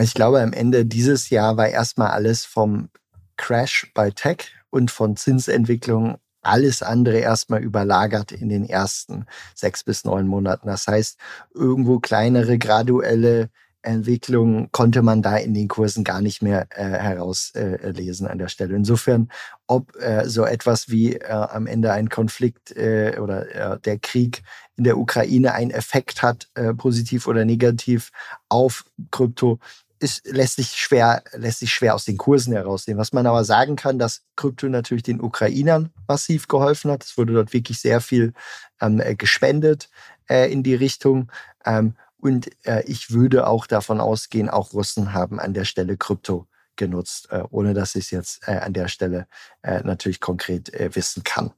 Ich 0.00 0.14
glaube, 0.14 0.40
am 0.40 0.54
Ende 0.54 0.86
dieses 0.86 1.28
Jahr 1.28 1.58
war 1.58 1.68
erstmal 1.68 2.08
alles 2.08 2.46
vom 2.46 2.88
Crash 3.36 3.90
bei 3.92 4.10
Tech 4.10 4.52
und 4.70 4.90
von 4.90 5.16
Zinsentwicklung 5.16 6.16
alles 6.42 6.82
andere 6.82 7.18
erstmal 7.18 7.62
überlagert 7.62 8.32
in 8.32 8.48
den 8.48 8.64
ersten 8.64 9.26
sechs 9.54 9.84
bis 9.84 10.04
neun 10.04 10.26
Monaten. 10.26 10.68
Das 10.68 10.86
heißt, 10.86 11.18
irgendwo 11.54 11.98
kleinere, 11.98 12.56
graduelle 12.56 13.50
Entwicklungen 13.82 14.70
konnte 14.72 15.02
man 15.02 15.22
da 15.22 15.36
in 15.36 15.54
den 15.54 15.68
Kursen 15.68 16.04
gar 16.04 16.20
nicht 16.20 16.42
mehr 16.42 16.66
äh, 16.70 16.84
herauslesen 16.84 18.26
äh, 18.26 18.30
an 18.30 18.38
der 18.38 18.48
Stelle. 18.48 18.76
Insofern, 18.76 19.30
ob 19.66 19.96
äh, 19.96 20.28
so 20.28 20.44
etwas 20.44 20.90
wie 20.90 21.16
äh, 21.16 21.30
am 21.30 21.66
Ende 21.66 21.92
ein 21.92 22.08
Konflikt 22.08 22.72
äh, 22.76 23.18
oder 23.18 23.74
äh, 23.74 23.80
der 23.80 23.98
Krieg 23.98 24.42
in 24.76 24.84
der 24.84 24.98
Ukraine 24.98 25.52
einen 25.52 25.70
Effekt 25.70 26.22
hat, 26.22 26.48
positiv 26.78 27.26
oder 27.26 27.44
negativ 27.44 28.12
auf 28.48 28.86
Krypto, 29.10 29.58
ist, 30.00 30.26
lässt 30.26 30.56
sich 30.56 30.76
schwer, 30.76 31.22
lässt 31.32 31.60
sich 31.60 31.72
schwer 31.72 31.94
aus 31.94 32.04
den 32.04 32.16
Kursen 32.16 32.52
herausnehmen. 32.52 33.00
Was 33.00 33.12
man 33.12 33.26
aber 33.26 33.44
sagen 33.44 33.76
kann, 33.76 33.98
dass 33.98 34.22
Krypto 34.36 34.68
natürlich 34.68 35.02
den 35.02 35.20
Ukrainern 35.20 35.90
massiv 36.08 36.48
geholfen 36.48 36.90
hat. 36.90 37.04
Es 37.04 37.16
wurde 37.16 37.34
dort 37.34 37.52
wirklich 37.52 37.78
sehr 37.78 38.00
viel 38.00 38.32
ähm, 38.80 39.00
äh, 39.00 39.14
gespendet 39.14 39.90
äh, 40.28 40.50
in 40.50 40.62
die 40.62 40.74
Richtung. 40.74 41.30
Ähm, 41.64 41.94
und 42.18 42.50
äh, 42.66 42.82
ich 42.86 43.10
würde 43.10 43.46
auch 43.46 43.66
davon 43.66 44.00
ausgehen, 44.00 44.48
auch 44.48 44.72
Russen 44.72 45.12
haben 45.12 45.40
an 45.40 45.54
der 45.54 45.64
Stelle 45.64 45.96
Krypto 45.96 46.46
genutzt, 46.76 47.28
äh, 47.30 47.42
ohne 47.50 47.74
dass 47.74 47.94
ich 47.94 48.06
es 48.06 48.10
jetzt 48.10 48.48
äh, 48.48 48.58
an 48.58 48.72
der 48.72 48.88
Stelle 48.88 49.26
äh, 49.62 49.82
natürlich 49.82 50.20
konkret 50.20 50.72
äh, 50.72 50.94
wissen 50.94 51.24
kann. 51.24 51.52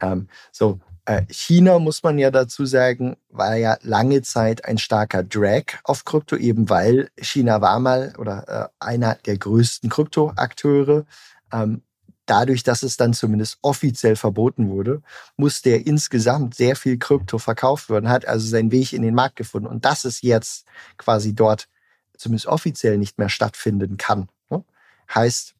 Ähm, 0.00 0.28
so, 0.52 0.80
China, 1.30 1.78
muss 1.78 2.02
man 2.02 2.18
ja 2.18 2.30
dazu 2.30 2.66
sagen, 2.66 3.16
war 3.30 3.56
ja 3.56 3.78
lange 3.82 4.22
Zeit 4.22 4.64
ein 4.64 4.78
starker 4.78 5.24
Drag 5.24 5.64
auf 5.84 6.04
Krypto, 6.04 6.36
eben 6.36 6.68
weil 6.68 7.10
China 7.18 7.60
war 7.60 7.80
mal 7.80 8.14
oder 8.18 8.48
äh, 8.48 8.84
einer 8.84 9.14
der 9.14 9.38
größten 9.38 9.88
Kryptoakteure. 9.88 11.06
Ähm, 11.52 11.82
dadurch, 12.26 12.62
dass 12.62 12.82
es 12.82 12.96
dann 12.96 13.14
zumindest 13.14 13.58
offiziell 13.62 14.16
verboten 14.16 14.68
wurde, 14.68 15.02
musste 15.36 15.70
er 15.70 15.86
insgesamt 15.86 16.54
sehr 16.54 16.76
viel 16.76 16.98
Krypto 16.98 17.38
verkauft 17.38 17.88
werden, 17.88 18.10
hat 18.10 18.26
also 18.26 18.46
seinen 18.46 18.70
Weg 18.70 18.92
in 18.92 19.02
den 19.02 19.14
Markt 19.14 19.36
gefunden. 19.36 19.66
Und 19.66 19.84
dass 19.84 20.04
es 20.04 20.22
jetzt 20.22 20.66
quasi 20.98 21.34
dort 21.34 21.68
zumindest 22.16 22.46
offiziell 22.46 22.98
nicht 22.98 23.18
mehr 23.18 23.28
stattfinden 23.28 23.96
kann, 23.96 24.28
ne? 24.50 24.62
heißt, 25.14 25.54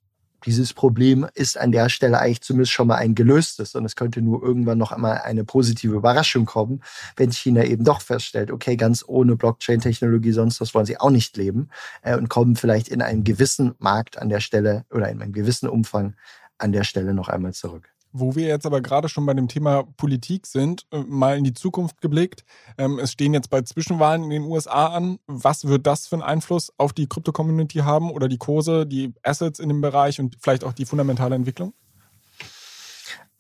dieses 0.47 0.73
Problem 0.73 1.27
ist 1.35 1.59
an 1.59 1.73
der 1.73 1.89
Stelle 1.89 2.21
eigentlich 2.21 2.43
zumindest 2.43 2.73
schon 2.73 2.89
mal 2.89 2.97
ein 2.97 3.15
gelöstes 3.15 3.75
und 3.75 3.85
es 3.85 3.97
könnte 3.97 4.23
nur 4.23 4.43
irgendwann 4.43 4.79
noch 4.79 4.93
einmal 4.93 5.19
eine 5.19 5.45
positive 5.45 5.97
Überraschung 5.97 6.45
kommen, 6.45 6.83
wenn 7.17 7.33
China 7.33 7.65
eben 7.65 7.85
doch 7.85 8.01
feststellt, 8.01 8.51
okay, 8.51 8.77
ganz 8.77 9.05
ohne 9.07 9.37
Blockchain-Technologie, 9.37 10.33
sonst 10.33 10.61
was 10.61 10.75
wollen 10.75 10.87
sie 10.87 11.01
auch 11.01 11.11
nicht 11.11 11.37
leben 11.37 11.71
äh, 12.03 12.17
und 12.17 12.29
kommen 12.29 12.57
vielleicht 12.57 12.89
in 12.89 13.03
einem 13.03 13.25
gewissen 13.25 13.75
Markt 13.79 14.19
an 14.19 14.29
der 14.29 14.41
Stelle 14.41 14.85
oder 14.91 15.09
in 15.09 15.21
einem 15.21 15.33
gewissen 15.33 15.69
Umfang 15.69 16.15
an 16.59 16.73
der 16.73 16.85
Stelle 16.85 17.15
noch 17.15 17.29
einmal 17.29 17.53
zurück. 17.53 17.89
Wo 18.13 18.35
wir 18.35 18.47
jetzt 18.47 18.67
aber 18.67 18.81
gerade 18.81 19.09
schon 19.09 19.27
bei 19.27 19.35
dem 19.35 19.49
Thema 19.49 19.85
Politik 19.97 20.47
sind, 20.47 20.87
äh, 20.91 20.99
mal 21.01 21.37
in 21.37 21.45
die 21.45 21.53
Zukunft 21.53 22.01
geblickt. 22.01 22.45
Ähm, 22.79 22.99
es 22.99 23.13
stehen 23.13 23.35
jetzt 23.35 23.51
bei 23.51 23.63
Zwischenwahlen 23.63 24.25
in 24.25 24.31
den 24.31 24.43
USA 24.45 24.87
an. 24.89 25.19
Was 25.27 25.67
wird 25.67 25.87
das 25.87 26.07
für 26.07 26.17
einen 26.17 26.23
Einfluss 26.23 26.73
auf 26.79 26.93
die 26.93 27.07
Krypto-Community 27.07 27.81
haben 27.81 28.11
oder 28.11 28.29
die 28.29 28.39
Kurse, 28.39 28.87
die 28.87 29.13
Assets 29.23 29.59
in 29.59 29.69
dem 29.69 29.81
Bereich 29.81 30.21
und 30.21 30.37
vielleicht 30.41 30.65
auch 30.65 30.73
die 30.73 30.87
fundamentale 30.87 31.35
Entwicklung? 31.35 31.75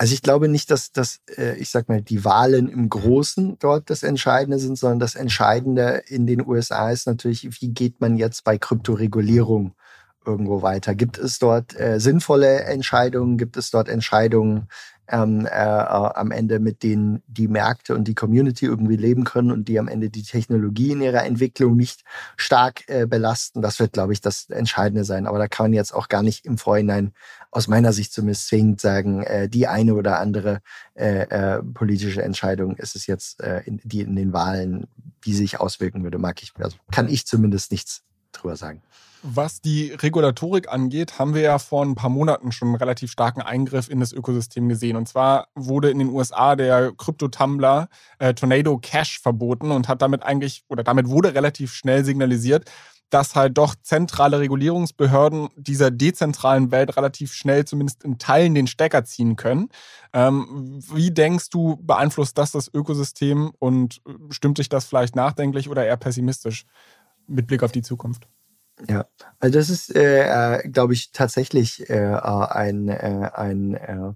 Also 0.00 0.14
ich 0.14 0.22
glaube 0.22 0.46
nicht, 0.46 0.70
dass, 0.70 0.92
dass 0.92 1.20
äh, 1.36 1.56
ich 1.56 1.70
sag 1.70 1.88
mal, 1.88 2.00
die 2.00 2.24
Wahlen 2.24 2.68
im 2.68 2.88
Großen 2.88 3.58
dort 3.58 3.90
das 3.90 4.04
Entscheidende 4.04 4.60
sind, 4.60 4.78
sondern 4.78 5.00
das 5.00 5.16
Entscheidende 5.16 6.04
in 6.06 6.24
den 6.24 6.46
USA 6.46 6.90
ist 6.92 7.08
natürlich, 7.08 7.60
wie 7.60 7.70
geht 7.70 8.00
man 8.00 8.16
jetzt 8.16 8.44
bei 8.44 8.58
Kryptoregulierung 8.58 9.74
irgendwo 10.28 10.62
weiter? 10.62 10.94
Gibt 10.94 11.18
es 11.18 11.38
dort 11.38 11.78
äh, 11.78 11.98
sinnvolle 11.98 12.60
Entscheidungen? 12.64 13.38
Gibt 13.38 13.56
es 13.56 13.70
dort 13.70 13.88
Entscheidungen 13.88 14.68
ähm, 15.10 15.46
äh, 15.46 15.48
äh, 15.48 15.52
am 15.52 16.30
Ende, 16.30 16.60
mit 16.60 16.82
denen 16.82 17.22
die 17.26 17.48
Märkte 17.48 17.94
und 17.94 18.06
die 18.06 18.14
Community 18.14 18.66
irgendwie 18.66 18.96
leben 18.96 19.24
können 19.24 19.50
und 19.50 19.68
die 19.68 19.78
am 19.78 19.88
Ende 19.88 20.10
die 20.10 20.22
Technologie 20.22 20.92
in 20.92 21.00
ihrer 21.00 21.24
Entwicklung 21.24 21.76
nicht 21.76 22.04
stark 22.36 22.88
äh, 22.88 23.06
belasten? 23.06 23.62
Das 23.62 23.80
wird, 23.80 23.94
glaube 23.94 24.12
ich, 24.12 24.20
das 24.20 24.50
Entscheidende 24.50 25.04
sein. 25.04 25.26
Aber 25.26 25.38
da 25.38 25.48
kann 25.48 25.64
man 25.64 25.72
jetzt 25.72 25.94
auch 25.94 26.08
gar 26.08 26.22
nicht 26.22 26.44
im 26.44 26.58
Vorhinein 26.58 27.12
aus 27.50 27.68
meiner 27.68 27.94
Sicht 27.94 28.12
zumindest 28.12 28.48
zwingend 28.48 28.80
sagen, 28.80 29.22
äh, 29.22 29.48
die 29.48 29.66
eine 29.66 29.94
oder 29.94 30.18
andere 30.18 30.60
äh, 30.94 31.62
politische 31.62 32.22
Entscheidung 32.22 32.76
ist 32.76 32.96
es 32.96 33.06
jetzt, 33.06 33.40
in, 33.64 33.80
die 33.84 34.00
in 34.00 34.16
den 34.16 34.32
Wahlen, 34.32 34.88
wie 35.22 35.32
sich 35.32 35.60
auswirken 35.60 36.02
würde, 36.02 36.18
mag 36.18 36.42
ich, 36.42 36.52
also 36.58 36.76
kann 36.90 37.08
ich 37.08 37.24
zumindest 37.24 37.70
nichts 37.70 38.02
drüber 38.38 38.56
sagen. 38.56 38.82
Was 39.22 39.60
die 39.60 39.90
Regulatorik 39.90 40.68
angeht, 40.72 41.18
haben 41.18 41.34
wir 41.34 41.42
ja 41.42 41.58
vor 41.58 41.84
ein 41.84 41.96
paar 41.96 42.10
Monaten 42.10 42.52
schon 42.52 42.68
einen 42.68 42.76
relativ 42.76 43.10
starken 43.10 43.42
Eingriff 43.42 43.88
in 43.90 43.98
das 43.98 44.12
Ökosystem 44.12 44.68
gesehen. 44.68 44.96
Und 44.96 45.08
zwar 45.08 45.48
wurde 45.56 45.90
in 45.90 45.98
den 45.98 46.10
USA 46.10 46.54
der 46.54 46.92
Krypto-Tumblr 46.92 47.88
äh, 48.20 48.34
Tornado 48.34 48.78
Cash 48.78 49.20
verboten 49.20 49.72
und 49.72 49.88
hat 49.88 50.02
damit 50.02 50.22
eigentlich, 50.22 50.62
oder 50.68 50.84
damit 50.84 51.08
wurde 51.08 51.34
relativ 51.34 51.74
schnell 51.74 52.04
signalisiert, 52.04 52.70
dass 53.10 53.34
halt 53.34 53.56
doch 53.56 53.74
zentrale 53.82 54.38
Regulierungsbehörden 54.38 55.48
dieser 55.56 55.90
dezentralen 55.90 56.70
Welt 56.70 56.96
relativ 56.96 57.32
schnell 57.32 57.64
zumindest 57.64 58.04
in 58.04 58.18
Teilen 58.18 58.54
den 58.54 58.66
Stecker 58.66 59.04
ziehen 59.04 59.36
können. 59.36 59.70
Ähm, 60.12 60.78
wie 60.92 61.10
denkst 61.10 61.50
du, 61.50 61.76
beeinflusst 61.80 62.36
das 62.38 62.52
das 62.52 62.72
Ökosystem 62.72 63.52
und 63.58 64.02
stimmt 64.30 64.58
dich 64.58 64.68
das 64.68 64.84
vielleicht 64.84 65.16
nachdenklich 65.16 65.68
oder 65.68 65.84
eher 65.84 65.96
pessimistisch 65.96 66.64
mit 67.28 67.46
Blick 67.46 67.62
auf 67.62 67.72
die 67.72 67.82
Zukunft? 67.82 68.28
Ja, 68.88 69.06
also 69.40 69.58
das 69.58 69.70
ist, 69.70 69.94
äh, 69.94 70.58
äh 70.58 70.68
glaube 70.68 70.92
ich, 70.92 71.10
tatsächlich 71.12 71.88
äh, 71.90 72.14
ein, 72.14 72.88
äh, 72.88 73.30
ein 73.34 73.74
äh, 73.74 74.12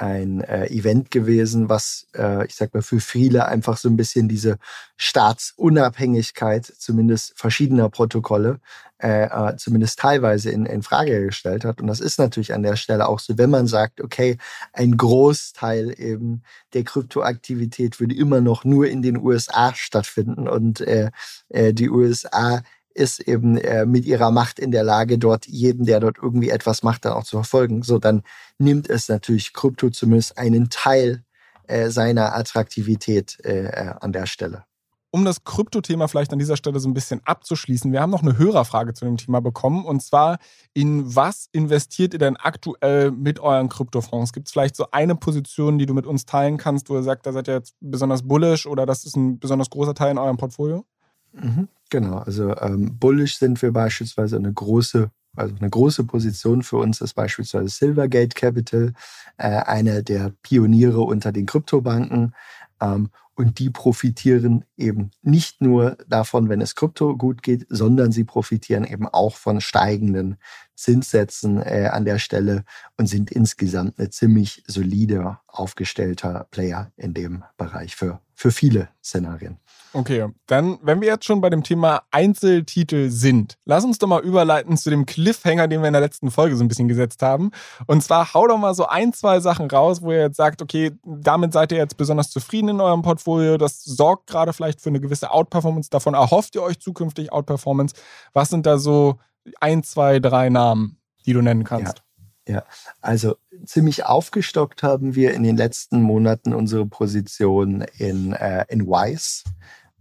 ein 0.00 0.40
äh, 0.40 0.66
Event 0.68 1.10
gewesen, 1.10 1.68
was, 1.68 2.06
äh, 2.16 2.46
ich 2.46 2.54
sag 2.54 2.72
mal, 2.72 2.82
für 2.82 3.00
viele 3.00 3.46
einfach 3.46 3.76
so 3.76 3.88
ein 3.88 3.96
bisschen 3.96 4.28
diese 4.28 4.58
Staatsunabhängigkeit, 4.96 6.64
zumindest 6.64 7.34
verschiedener 7.36 7.90
Protokolle, 7.90 8.60
äh, 8.98 9.24
äh, 9.24 9.56
zumindest 9.56 9.98
teilweise 9.98 10.50
in, 10.50 10.64
in 10.64 10.82
Frage 10.82 11.26
gestellt 11.26 11.66
hat. 11.66 11.82
Und 11.82 11.86
das 11.86 12.00
ist 12.00 12.18
natürlich 12.18 12.54
an 12.54 12.62
der 12.62 12.76
Stelle 12.76 13.08
auch 13.08 13.18
so, 13.18 13.36
wenn 13.36 13.50
man 13.50 13.66
sagt, 13.66 14.00
okay, 14.00 14.38
ein 14.72 14.96
Großteil 14.96 15.94
eben 16.00 16.42
der 16.72 16.84
Kryptoaktivität 16.84 18.00
würde 18.00 18.14
immer 18.14 18.40
noch 18.40 18.64
nur 18.64 18.88
in 18.88 19.02
den 19.02 19.18
USA 19.18 19.74
stattfinden 19.74 20.48
und 20.48 20.80
äh, 20.80 21.10
äh, 21.50 21.74
die 21.74 21.90
USA 21.90 22.62
ist 22.94 23.20
eben 23.20 23.56
äh, 23.58 23.86
mit 23.86 24.04
ihrer 24.04 24.30
Macht 24.30 24.58
in 24.58 24.70
der 24.70 24.84
Lage, 24.84 25.18
dort 25.18 25.46
jeden, 25.46 25.86
der 25.86 26.00
dort 26.00 26.18
irgendwie 26.20 26.50
etwas 26.50 26.82
macht, 26.82 27.04
dann 27.04 27.12
auch 27.12 27.24
zu 27.24 27.36
verfolgen. 27.36 27.82
So, 27.82 27.98
dann 27.98 28.22
nimmt 28.58 28.88
es 28.88 29.08
natürlich 29.08 29.52
Krypto 29.52 29.90
zumindest 29.90 30.38
einen 30.38 30.70
Teil 30.70 31.24
äh, 31.66 31.90
seiner 31.90 32.34
Attraktivität 32.34 33.38
äh, 33.44 33.66
äh 33.66 33.94
an 34.00 34.12
der 34.12 34.26
Stelle. 34.26 34.64
Um 35.12 35.24
das 35.24 35.42
Krypto-Thema 35.42 36.06
vielleicht 36.06 36.32
an 36.32 36.38
dieser 36.38 36.56
Stelle 36.56 36.78
so 36.78 36.88
ein 36.88 36.94
bisschen 36.94 37.20
abzuschließen, 37.24 37.90
wir 37.90 38.00
haben 38.00 38.10
noch 38.10 38.22
eine 38.22 38.38
Hörerfrage 38.38 38.94
zu 38.94 39.04
dem 39.04 39.16
Thema 39.16 39.40
bekommen. 39.40 39.84
Und 39.84 40.02
zwar, 40.02 40.38
in 40.72 41.16
was 41.16 41.48
investiert 41.50 42.12
ihr 42.12 42.20
denn 42.20 42.36
aktuell 42.36 43.10
mit 43.10 43.40
euren 43.40 43.68
Kryptofonds? 43.68 44.32
Gibt 44.32 44.46
es 44.46 44.52
vielleicht 44.52 44.76
so 44.76 44.86
eine 44.92 45.16
Position, 45.16 45.78
die 45.78 45.86
du 45.86 45.94
mit 45.94 46.06
uns 46.06 46.26
teilen 46.26 46.58
kannst, 46.58 46.90
wo 46.90 46.94
ihr 46.94 47.02
sagt, 47.02 47.26
da 47.26 47.32
seid 47.32 47.48
ihr 47.48 47.54
jetzt 47.54 47.74
besonders 47.80 48.22
bullish 48.22 48.66
oder 48.66 48.86
das 48.86 49.04
ist 49.04 49.16
ein 49.16 49.40
besonders 49.40 49.70
großer 49.70 49.94
Teil 49.94 50.12
in 50.12 50.18
eurem 50.18 50.36
Portfolio? 50.36 50.84
Mhm, 51.32 51.68
genau, 51.90 52.18
also 52.18 52.56
ähm, 52.56 52.98
bullish 52.98 53.38
sind 53.38 53.60
wir 53.62 53.72
beispielsweise 53.72 54.36
eine 54.36 54.52
große, 54.52 55.10
also 55.36 55.54
eine 55.56 55.70
große 55.70 56.04
Position 56.04 56.62
für 56.62 56.78
uns 56.78 57.00
ist 57.00 57.14
beispielsweise 57.14 57.68
Silvergate 57.68 58.34
Capital, 58.34 58.92
äh, 59.36 59.48
eine 59.48 60.02
der 60.02 60.32
Pioniere 60.42 61.00
unter 61.00 61.32
den 61.32 61.46
Kryptobanken. 61.46 62.34
Ähm, 62.80 63.10
und 63.40 63.58
die 63.58 63.70
profitieren 63.70 64.66
eben 64.76 65.12
nicht 65.22 65.62
nur 65.62 65.96
davon, 66.06 66.50
wenn 66.50 66.60
es 66.60 66.74
Krypto 66.74 67.16
gut 67.16 67.42
geht, 67.42 67.64
sondern 67.70 68.12
sie 68.12 68.24
profitieren 68.24 68.84
eben 68.84 69.08
auch 69.08 69.34
von 69.34 69.62
steigenden 69.62 70.36
Zinssätzen 70.74 71.56
äh, 71.56 71.88
an 71.90 72.04
der 72.04 72.18
Stelle 72.18 72.64
und 72.98 73.06
sind 73.06 73.30
insgesamt 73.30 73.98
eine 73.98 74.10
ziemlich 74.10 74.62
solide 74.66 75.38
aufgestellter 75.46 76.48
Player 76.50 76.92
in 76.96 77.14
dem 77.14 77.44
Bereich 77.56 77.96
für, 77.96 78.20
für 78.40 78.50
viele 78.50 78.88
Szenarien. 79.04 79.58
Okay, 79.92 80.26
dann, 80.46 80.78
wenn 80.82 81.02
wir 81.02 81.08
jetzt 81.08 81.26
schon 81.26 81.42
bei 81.42 81.50
dem 81.50 81.62
Thema 81.62 82.04
Einzeltitel 82.10 83.10
sind, 83.10 83.58
lass 83.66 83.84
uns 83.84 83.98
doch 83.98 84.06
mal 84.06 84.22
überleiten 84.22 84.78
zu 84.78 84.88
dem 84.88 85.04
Cliffhanger, 85.04 85.68
den 85.68 85.82
wir 85.82 85.88
in 85.88 85.92
der 85.92 86.00
letzten 86.00 86.30
Folge 86.30 86.56
so 86.56 86.64
ein 86.64 86.68
bisschen 86.68 86.88
gesetzt 86.88 87.20
haben. 87.20 87.50
Und 87.86 88.02
zwar 88.02 88.32
hau 88.32 88.46
doch 88.46 88.56
mal 88.56 88.72
so 88.72 88.86
ein, 88.86 89.12
zwei 89.12 89.40
Sachen 89.40 89.68
raus, 89.70 90.00
wo 90.00 90.10
ihr 90.12 90.20
jetzt 90.20 90.38
sagt, 90.38 90.62
okay, 90.62 90.92
damit 91.04 91.52
seid 91.52 91.70
ihr 91.72 91.78
jetzt 91.78 91.98
besonders 91.98 92.30
zufrieden 92.30 92.68
in 92.70 92.80
eurem 92.80 93.02
Portfolio. 93.02 93.58
Das 93.58 93.84
sorgt 93.84 94.28
gerade 94.28 94.54
vielleicht 94.54 94.80
für 94.80 94.88
eine 94.88 95.00
gewisse 95.00 95.32
Outperformance. 95.32 95.90
Davon 95.90 96.14
erhofft 96.14 96.54
ihr 96.54 96.62
euch 96.62 96.80
zukünftig 96.80 97.32
Outperformance. 97.32 97.94
Was 98.32 98.48
sind 98.48 98.64
da 98.64 98.78
so 98.78 99.18
ein, 99.60 99.82
zwei, 99.82 100.18
drei 100.18 100.48
Namen, 100.48 100.98
die 101.26 101.34
du 101.34 101.42
nennen 101.42 101.64
kannst? 101.64 101.98
Ja. 101.98 102.04
Ja, 102.50 102.64
also 103.00 103.36
ziemlich 103.64 104.06
aufgestockt 104.06 104.82
haben 104.82 105.14
wir 105.14 105.34
in 105.34 105.44
den 105.44 105.56
letzten 105.56 106.02
Monaten 106.02 106.52
unsere 106.52 106.84
Position 106.84 107.82
in, 107.96 108.32
äh, 108.32 108.64
in 108.68 108.88
Wise 108.88 109.44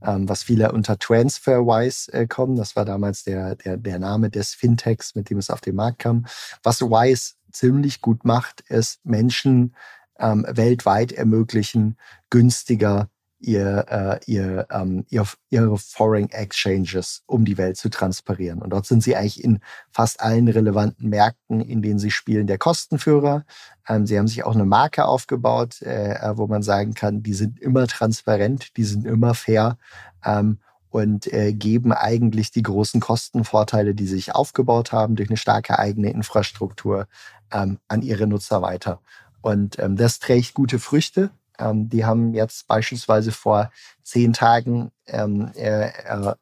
ähm, 0.01 0.27
was 0.27 0.41
viele 0.41 0.71
unter 0.71 0.97
TransferWise 0.97 2.11
äh, 2.11 2.25
kommen. 2.25 2.55
Das 2.55 2.75
war 2.75 2.85
damals 2.85 3.23
der, 3.23 3.55
der, 3.55 3.77
der 3.77 3.99
Name 3.99 4.31
des 4.31 4.55
Fintechs, 4.55 5.13
mit 5.13 5.29
dem 5.29 5.37
es 5.37 5.51
auf 5.51 5.61
den 5.61 5.75
Markt 5.75 5.99
kam. 5.99 6.25
Was 6.63 6.81
Wise 6.81 7.33
ziemlich 7.51 8.01
gut 8.01 8.25
macht, 8.25 8.61
ist 8.61 9.05
Menschen 9.05 9.75
ähm, 10.17 10.43
weltweit 10.49 11.11
ermöglichen, 11.11 11.97
günstiger 12.31 13.09
ihr, 13.39 13.85
äh, 13.89 14.19
ihr, 14.31 14.67
ähm, 14.69 15.05
ihr, 15.09 15.25
ihre 15.49 15.77
Foreign 15.77 16.29
Exchanges 16.29 17.23
um 17.25 17.45
die 17.45 17.57
Welt 17.57 17.77
zu 17.77 17.89
transparieren. 17.89 18.61
Und 18.61 18.71
dort 18.71 18.85
sind 18.85 19.01
sie 19.01 19.15
eigentlich 19.15 19.43
in 19.43 19.59
fast 19.91 20.21
allen 20.21 20.47
relevanten 20.47 21.09
Märkten, 21.09 21.61
in 21.61 21.81
denen 21.81 21.99
sie 21.99 22.11
spielen, 22.11 22.47
der 22.47 22.57
Kostenführer. 22.57 23.45
Ähm, 23.87 24.05
sie 24.05 24.17
haben 24.17 24.27
sich 24.27 24.43
auch 24.43 24.55
eine 24.55 24.65
Marke 24.65 25.05
aufgebaut, 25.05 25.81
äh, 25.81 26.13
äh 26.13 26.37
wo 26.37 26.47
man 26.47 26.63
sagen 26.63 26.93
kann, 26.93 27.23
die 27.23 27.33
sind 27.33 27.59
immer 27.59 27.87
transparent, 27.87 28.75
die 28.77 28.83
sind 28.83 29.05
immer 29.05 29.33
fair. 29.33 29.77
Ähm, 30.25 30.59
und 30.91 31.31
äh, 31.31 31.53
geben 31.53 31.93
eigentlich 31.93 32.51
die 32.51 32.63
großen 32.63 32.99
Kostenvorteile, 32.99 33.93
die 33.93 34.07
sie 34.07 34.15
sich 34.15 34.33
aufgebaut 34.33 34.91
haben 34.91 35.15
durch 35.15 35.29
eine 35.29 35.37
starke 35.37 35.77
eigene 35.77 36.09
Infrastruktur 36.09 37.07
ähm, 37.51 37.77
an 37.87 38.01
ihre 38.01 38.25
Nutzer 38.25 38.61
weiter. 38.61 38.99
Und 39.41 39.79
ähm, 39.79 39.95
das 39.95 40.19
trägt 40.19 40.53
gute 40.53 40.79
Früchte. 40.79 41.29
Ähm, 41.59 41.89
die 41.89 42.05
haben 42.05 42.33
jetzt 42.33 42.67
beispielsweise 42.67 43.31
vor 43.31 43.71
zehn 44.09 44.33
Tagen 44.33 44.91
ähm, 45.07 45.51
äh, 45.55 45.91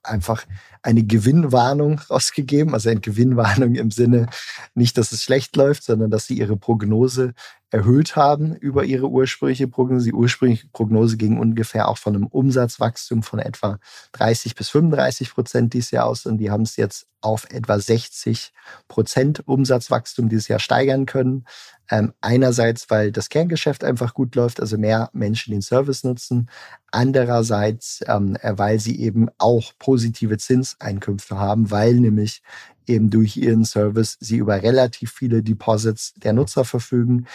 einfach 0.03 0.45
eine 0.81 1.03
Gewinnwarnung 1.03 1.99
rausgegeben. 2.09 2.73
Also 2.73 2.89
eine 2.89 3.01
Gewinnwarnung 3.01 3.75
im 3.75 3.91
Sinne 3.91 4.27
nicht, 4.73 4.97
dass 4.97 5.11
es 5.11 5.23
schlecht 5.23 5.55
läuft, 5.55 5.83
sondern 5.83 6.09
dass 6.09 6.27
sie 6.27 6.37
ihre 6.37 6.57
Prognose 6.57 7.33
erhöht 7.69 8.15
haben 8.15 8.55
über 8.55 8.85
ihre 8.85 9.09
ursprüngliche 9.09 9.67
Prognose. 9.67 10.05
Die 10.05 10.13
ursprüngliche 10.13 10.67
Prognose 10.69 11.17
ging 11.17 11.37
ungefähr 11.37 11.89
auch 11.89 11.97
von 11.97 12.15
einem 12.15 12.27
Umsatzwachstum 12.27 13.23
von 13.23 13.39
etwa 13.39 13.79
30 14.13 14.55
bis 14.55 14.69
35 14.69 15.33
Prozent 15.33 15.73
dieses 15.73 15.91
Jahr 15.91 16.05
aus 16.05 16.25
und 16.25 16.37
die 16.37 16.49
haben 16.49 16.63
es 16.63 16.77
jetzt 16.77 17.07
auf 17.19 17.49
etwa 17.51 17.77
60 17.77 18.53
Prozent 18.87 19.45
Umsatzwachstum 19.47 20.29
dieses 20.29 20.47
Jahr 20.47 20.59
steigern 20.59 21.05
können. 21.05 21.45
Ähm, 21.89 22.13
einerseits, 22.21 22.89
weil 22.89 23.11
das 23.11 23.29
Kerngeschäft 23.29 23.83
einfach 23.83 24.13
gut 24.13 24.35
läuft, 24.35 24.59
also 24.59 24.77
mehr 24.77 25.09
Menschen 25.13 25.51
den 25.51 25.61
Service 25.61 26.03
nutzen. 26.03 26.49
Andererseits, 26.97 28.03
ähm, 28.07 28.39
weil 28.41 28.79
sie 28.79 28.99
eben 28.99 29.29
auch 29.37 29.71
positive 29.77 30.39
Zinseinkünfte 30.39 31.37
haben, 31.37 31.69
weil 31.69 31.93
nämlich 31.93 32.41
eben 32.87 33.11
durch 33.11 33.37
ihren 33.37 33.65
Service 33.65 34.17
sie 34.19 34.37
über 34.37 34.63
relativ 34.63 35.11
viele 35.11 35.43
Deposits 35.43 36.15
der 36.15 36.33
Nutzer 36.33 36.65
verfügen, 36.65 37.27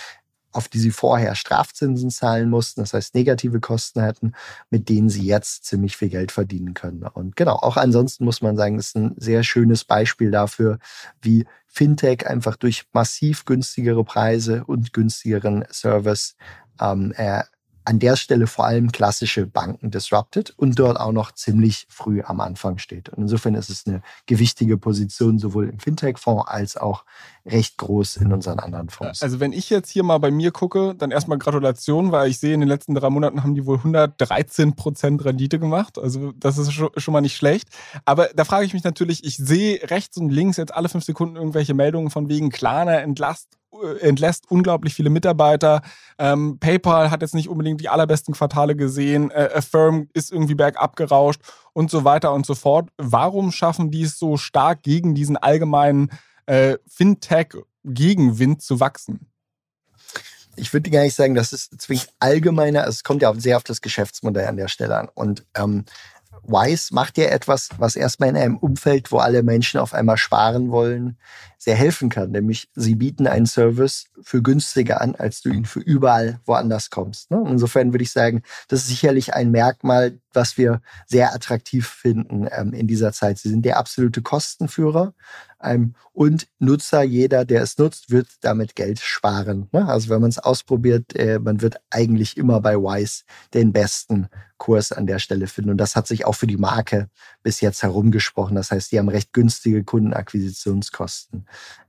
auf 0.51 0.67
die 0.67 0.81
sie 0.81 0.91
vorher 0.91 1.37
Strafzinsen 1.37 2.11
zahlen 2.11 2.51
mussten, 2.51 2.81
das 2.81 2.93
heißt 2.93 3.15
negative 3.15 3.61
Kosten 3.61 4.03
hatten, 4.03 4.33
mit 4.69 4.89
denen 4.89 5.09
sie 5.09 5.25
jetzt 5.25 5.65
ziemlich 5.65 5.97
viel 5.97 6.09
Geld 6.09 6.33
verdienen 6.33 6.75
können. 6.75 7.05
Und 7.05 7.37
genau, 7.37 7.55
auch 7.55 7.77
ansonsten 7.77 8.25
muss 8.25 8.43
man 8.43 8.57
sagen, 8.57 8.81
ist 8.81 8.97
ein 8.97 9.15
sehr 9.17 9.45
schönes 9.45 9.85
Beispiel 9.85 10.33
dafür, 10.33 10.81
wie 11.21 11.47
Fintech 11.69 12.27
einfach 12.27 12.57
durch 12.57 12.87
massiv 12.93 13.45
günstigere 13.45 14.03
Preise 14.03 14.65
und 14.65 14.93
günstigeren 14.93 15.65
Service 15.71 16.35
ähm, 16.81 17.15
an 17.85 17.99
der 17.99 18.17
Stelle 18.17 18.47
vor 18.47 18.67
allem 18.67 18.93
klassische 18.93 19.47
Banken 19.47 19.91
disrupted 19.91 20.51
und 20.57 20.79
dort 20.79 20.99
auch 20.99 21.13
noch 21.13 21.33
ziemlich 21.33 21.87
früh 21.89 22.23
am 22.23 22.41
Anfang 22.41 22.79
steht. 22.79 23.09
Und 23.09 23.23
insofern 23.23 23.55
ist 23.55 23.71
es 23.71 23.87
eine 23.87 24.03
gewichtige 24.27 24.79
Position 24.79 25.39
sowohl 25.39 25.69
im 25.69 25.79
Fintech-Fonds 25.79 26.49
als 26.49 26.77
auch 26.77 27.05
recht 27.45 27.77
groß 27.79 28.19
in 28.19 28.33
unseren 28.33 28.61
anderen 28.61 28.89
Fonds. 28.89 29.23
Also 29.23 29.41
wenn 29.41 29.53
ich 29.53 29.69
jetzt 29.71 29.91
hier 29.91 30.05
mal 30.05 30.19
bei 30.19 30.31
mir 30.31 30.53
gucke, 30.53 30.95
dann 30.95 31.11
erstmal 31.11 31.39
Gratulation, 31.39 32.13
weil 32.13 32.31
ich 32.31 32.39
sehe, 32.39 32.55
in 32.55 32.61
den 32.61 32.69
letzten 32.69 32.95
drei 32.95 33.11
Monaten 33.11 33.43
haben 33.43 33.55
die 33.55 33.67
wohl 33.67 33.79
113 33.79 34.77
Prozent 34.77 35.25
Rendite 35.25 35.59
gemacht. 35.59 35.99
Also 35.99 36.33
das 36.33 36.59
ist 36.59 36.73
schon 36.73 37.13
mal 37.13 37.21
nicht 37.21 37.37
schlecht. 37.37 37.69
Aber 38.05 38.29
da 38.35 38.45
frage 38.45 38.65
ich 38.65 38.75
mich 38.75 38.85
natürlich, 38.85 39.25
ich 39.25 39.37
sehe 39.37 39.81
rechts 39.91 40.17
und 40.17 40.31
links 40.31 40.57
jetzt 40.57 40.75
alle 40.75 40.89
fünf 40.89 41.05
Sekunden 41.05 41.37
irgendwelche 41.37 41.75
Meldungen 41.75 42.11
von 42.11 42.29
wegen 42.29 42.51
Klarna 42.51 43.01
entlast 43.01 43.49
äh, 43.55 43.62
entlässt 44.01 44.51
unglaublich 44.51 44.95
viele 44.95 45.11
Mitarbeiter. 45.11 45.83
Ähm, 46.19 46.59
PayPal 46.59 47.11
hat 47.11 47.23
jetzt 47.23 47.35
nicht 47.35 47.49
unbedingt 47.49 47.81
die 47.81 47.89
allerbesten 47.89 48.35
Quartale 48.35 48.77
gesehen. 48.77 49.31
Äh, 49.31 49.51
Affirm 49.55 50.09
ist 50.13 50.33
irgendwie 50.33 50.55
bergab 50.55 50.97
gerauscht 50.97 51.41
und 51.73 51.91
so 51.91 52.05
weiter 52.05 52.33
und 52.33 52.47
so 52.47 52.55
fort. 52.55 52.91
Warum 52.99 53.51
schaffen 53.53 53.91
die 53.91 54.03
es 54.03 54.19
so 54.19 54.37
stark 54.37 54.83
gegen 54.83 55.15
diesen 55.15 55.37
allgemeinen 55.37 56.11
äh, 56.47 56.77
Fintech-Gegenwind 56.87 58.63
zu 58.63 58.81
wachsen? 58.81 59.29
Ich 60.57 60.73
würde 60.75 60.91
gar 60.91 61.03
nicht 61.03 61.15
sagen, 61.15 61.35
dass 61.35 61.53
es 61.53 61.71
zwingend 61.71 62.11
allgemeiner, 62.19 62.87
es 62.87 63.05
kommt 63.05 63.23
ja 63.23 63.33
sehr 63.35 63.57
auf 63.57 63.65
das 63.65 63.81
Geschäftsmodell 63.81 64.47
an 64.47 64.59
der 64.59 64.69
Stelle 64.69 64.97
an. 64.97 65.09
Und 65.15 65.47
ähm, 65.57 65.87
Wise 66.43 66.95
macht 66.95 67.19
ja 67.19 67.27
etwas, 67.27 67.69
was 67.79 67.97
erstmal 67.97 68.31
in 68.31 68.37
einem 68.37 68.57
Umfeld, 68.57 69.13
wo 69.13 69.19
alle 69.19 69.43
Menschen 69.43 69.79
auf 69.81 69.95
einmal 69.95 70.17
sparen 70.17 70.71
wollen, 70.71 71.17
sehr 71.59 71.77
helfen 71.77 72.09
kann. 72.09 72.31
Nämlich 72.31 72.69
sie 72.75 72.95
bieten 72.95 73.27
einen 73.27 73.47
Service 73.47 74.07
für 74.23 74.43
günstiger 74.43 75.01
an, 75.01 75.15
als 75.15 75.43
du 75.43 75.51
ihn 75.51 75.65
für 75.65 75.81
überall 75.81 76.41
woanders 76.45 76.91
kommst. 76.91 77.31
Ne? 77.31 77.45
Insofern 77.49 77.93
würde 77.93 78.03
ich 78.03 78.13
sagen, 78.13 78.43
das 78.69 78.81
ist 78.81 78.89
sicherlich 78.89 79.35
ein 79.35 79.51
Merkmal, 79.51 80.19
was 80.35 80.59
wir 80.59 80.81
sehr 81.07 81.35
attraktiv 81.35 81.87
finden 81.87 82.49
ähm, 82.51 82.73
in 82.73 82.87
dieser 82.87 83.13
Zeit. 83.13 83.39
Sie 83.39 83.49
sind 83.49 83.65
der 83.65 83.79
absolute 83.79 84.23
Kostenführer 84.23 85.15
ähm, 85.63 85.95
und 86.13 86.49
Nutzer, 86.59 87.03
jeder, 87.03 87.45
der 87.45 87.63
es 87.63 87.79
nutzt, 87.79 88.11
wird 88.11 88.29
damit 88.41 88.75
Geld 88.75 89.01
sparen. 89.01 89.69
Ne? 89.73 89.87
Also 89.87 90.09
wenn 90.09 90.21
man 90.21 90.31
es 90.31 90.39
ausprobiert, 90.39 91.15
äh, 91.15 91.39
man 91.39 91.61
wird 91.61 91.77
eigentlich 91.91 92.37
immer 92.37 92.61
bei 92.61 92.77
Wise 92.77 93.23
den 93.55 93.73
besten 93.73 94.29
Kurs 94.59 94.93
an 94.93 95.07
der 95.07 95.19
Stelle 95.19 95.47
finden. 95.47 95.71
Und 95.71 95.79
das 95.79 95.97
hat 95.97 96.07
sich 96.07 96.25
auch 96.25 96.35
für 96.35 96.47
die 96.47 96.57
Marke 96.57 97.09
bis 97.43 97.61
jetzt 97.61 97.83
herumgesprochen. 97.83 98.57
Das 98.57 98.71
heißt, 98.71 98.93
die 98.93 98.99
haben 98.99 99.09
recht 99.09 99.33
günstige 99.33 99.85
Kundenakquisitionskosten 99.85 101.47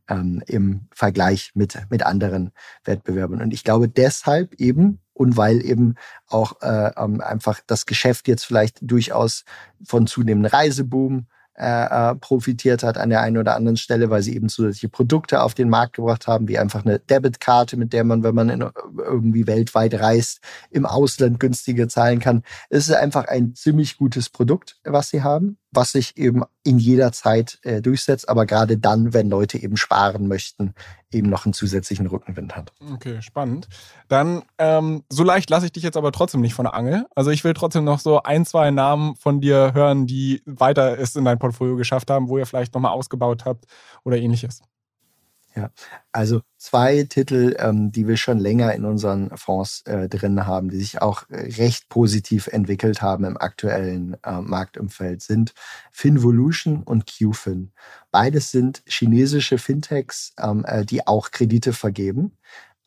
ähm, 0.09 0.41
im 0.47 0.87
Vergleich 0.93 1.51
mit, 1.55 1.77
mit 1.89 2.03
anderen 2.03 2.51
Wettbewerbern. 2.83 3.41
Und 3.41 3.53
ich 3.53 3.63
glaube 3.63 3.89
deshalb 3.89 4.53
eben, 4.55 4.99
und 5.13 5.37
weil 5.37 5.63
eben 5.63 5.95
auch 6.27 6.61
äh, 6.61 6.91
ähm, 6.97 7.21
einfach 7.21 7.61
das 7.67 7.85
Geschäft 7.85 8.27
jetzt 8.27 8.45
vielleicht 8.45 8.79
durchaus 8.81 9.45
von 9.85 10.07
zunehmendem 10.07 10.51
Reiseboom 10.51 11.27
äh, 11.55 12.11
äh, 12.11 12.15
profitiert 12.15 12.81
hat 12.81 12.97
an 12.97 13.11
der 13.11 13.21
einen 13.21 13.37
oder 13.37 13.55
anderen 13.55 13.77
Stelle, 13.77 14.09
weil 14.09 14.23
sie 14.23 14.35
eben 14.35 14.49
zusätzliche 14.49 14.89
Produkte 14.89 15.43
auf 15.43 15.53
den 15.53 15.69
Markt 15.69 15.97
gebracht 15.97 16.25
haben, 16.25 16.47
wie 16.47 16.57
einfach 16.57 16.83
eine 16.83 16.97
Debitkarte, 16.97 17.77
mit 17.77 17.93
der 17.93 18.03
man, 18.03 18.23
wenn 18.23 18.33
man 18.33 18.49
in, 18.49 18.65
irgendwie 18.97 19.45
weltweit 19.45 19.93
reist, 19.93 20.39
im 20.71 20.87
Ausland 20.87 21.39
günstiger 21.39 21.87
zahlen 21.87 22.19
kann. 22.19 22.41
Es 22.71 22.89
ist 22.89 22.95
einfach 22.95 23.25
ein 23.25 23.53
ziemlich 23.53 23.97
gutes 23.97 24.31
Produkt, 24.31 24.79
was 24.83 25.09
sie 25.09 25.21
haben 25.21 25.59
was 25.73 25.91
sich 25.91 26.17
eben 26.17 26.43
in 26.63 26.79
jeder 26.79 27.11
Zeit 27.11 27.59
äh, 27.63 27.81
durchsetzt, 27.81 28.29
aber 28.29 28.45
gerade 28.45 28.77
dann, 28.77 29.13
wenn 29.13 29.29
Leute 29.29 29.57
eben 29.57 29.77
sparen 29.77 30.27
möchten, 30.27 30.73
eben 31.11 31.29
noch 31.29 31.45
einen 31.45 31.53
zusätzlichen 31.53 32.07
Rückenwind 32.07 32.55
hat. 32.55 32.71
Okay, 32.93 33.21
spannend. 33.21 33.67
Dann, 34.07 34.43
ähm, 34.57 35.03
so 35.09 35.23
leicht 35.23 35.49
lasse 35.49 35.65
ich 35.65 35.71
dich 35.71 35.83
jetzt 35.83 35.97
aber 35.97 36.11
trotzdem 36.11 36.41
nicht 36.41 36.53
von 36.53 36.65
der 36.65 36.73
Angel. 36.73 37.05
Also 37.15 37.31
ich 37.31 37.43
will 37.43 37.53
trotzdem 37.53 37.83
noch 37.83 37.99
so 37.99 38.23
ein, 38.23 38.45
zwei 38.45 38.71
Namen 38.71 39.15
von 39.15 39.41
dir 39.41 39.73
hören, 39.73 40.07
die 40.07 40.41
weiter 40.45 40.97
es 40.97 41.15
in 41.15 41.25
dein 41.25 41.39
Portfolio 41.39 41.75
geschafft 41.75 42.09
haben, 42.09 42.29
wo 42.29 42.37
ihr 42.37 42.45
vielleicht 42.45 42.73
nochmal 42.73 42.93
ausgebaut 42.93 43.45
habt 43.45 43.65
oder 44.03 44.17
ähnliches. 44.17 44.61
Ja, 45.55 45.69
also 46.11 46.41
zwei 46.57 47.03
Titel, 47.03 47.55
ähm, 47.59 47.91
die 47.91 48.07
wir 48.07 48.17
schon 48.17 48.39
länger 48.39 48.73
in 48.73 48.85
unseren 48.85 49.29
Fonds 49.37 49.83
äh, 49.85 50.09
drin 50.09 50.47
haben, 50.47 50.69
die 50.69 50.77
sich 50.77 50.99
auch 50.99 51.25
recht 51.29 51.89
positiv 51.89 52.47
entwickelt 52.47 53.03
haben 53.03 53.23
im 53.23 53.37
aktuellen 53.37 54.17
äh, 54.23 54.41
Marktumfeld, 54.41 55.21
sind 55.21 55.53
Finvolution 55.91 56.81
und 56.81 57.05
QFin. 57.05 57.71
Beides 58.09 58.49
sind 58.49 58.81
chinesische 58.87 59.59
Fintechs, 59.59 60.33
ähm, 60.39 60.65
äh, 60.65 60.85
die 60.85 61.05
auch 61.05 61.29
Kredite 61.29 61.73
vergeben. 61.73 62.35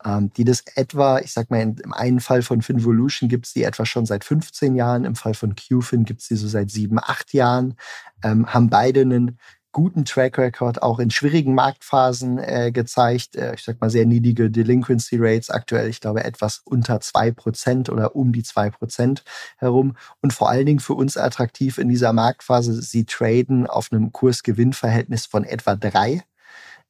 Ähm, 0.05 0.31
die 0.33 0.43
das 0.43 0.63
etwa, 0.75 1.19
ich 1.19 1.31
sag 1.33 1.49
mal, 1.49 1.61
im 1.61 1.93
einen 1.93 2.19
Fall 2.19 2.43
von 2.43 2.61
Finvolution 2.61 3.29
gibt 3.29 3.47
es 3.47 3.53
die 3.53 3.63
etwa 3.63 3.85
schon 3.85 4.05
seit 4.05 4.23
15 4.23 4.75
Jahren, 4.75 5.05
im 5.05 5.15
Fall 5.15 5.33
von 5.33 5.55
QFin 5.55 6.05
gibt 6.05 6.21
es 6.21 6.27
die 6.27 6.35
so 6.35 6.47
seit 6.47 6.69
sieben, 6.69 6.99
acht 6.99 7.33
Jahren, 7.33 7.75
ähm, 8.23 8.53
haben 8.53 8.69
beide 8.69 9.01
einen 9.01 9.39
guten 9.71 10.05
Track 10.05 10.37
Record 10.37 10.81
auch 10.81 10.99
in 10.99 11.11
schwierigen 11.11 11.53
Marktphasen 11.53 12.39
äh, 12.39 12.71
gezeigt. 12.71 13.35
Äh, 13.35 13.55
ich 13.55 13.63
sag 13.63 13.79
mal 13.79 13.89
sehr 13.89 14.05
niedrige 14.05 14.49
Delinquency 14.49 15.17
Rates 15.19 15.49
aktuell, 15.49 15.89
ich 15.89 16.01
glaube 16.01 16.23
etwas 16.23 16.61
unter 16.65 16.99
zwei 16.99 17.31
Prozent 17.31 17.89
oder 17.89 18.15
um 18.15 18.31
die 18.31 18.43
zwei 18.43 18.69
Prozent 18.69 19.23
herum. 19.57 19.95
Und 20.21 20.33
vor 20.33 20.49
allen 20.49 20.65
Dingen 20.65 20.79
für 20.79 20.93
uns 20.93 21.17
attraktiv 21.17 21.77
in 21.77 21.89
dieser 21.89 22.13
Marktphase, 22.13 22.81
sie 22.81 23.05
traden 23.05 23.67
auf 23.67 23.91
einem 23.91 24.11
Kursgewinnverhältnis 24.11 25.25
von 25.25 25.43
etwa 25.43 25.75
drei. 25.75 26.23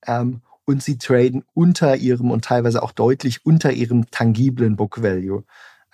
Ähm, 0.05 0.41
und 0.65 0.83
sie 0.83 0.97
traden 0.97 1.45
unter 1.53 1.95
ihrem 1.95 2.29
und 2.29 2.43
teilweise 2.43 2.83
auch 2.83 2.91
deutlich 2.91 3.45
unter 3.45 3.71
ihrem 3.71 4.11
tangiblen 4.11 4.75
Book 4.75 5.01
Value. 5.01 5.43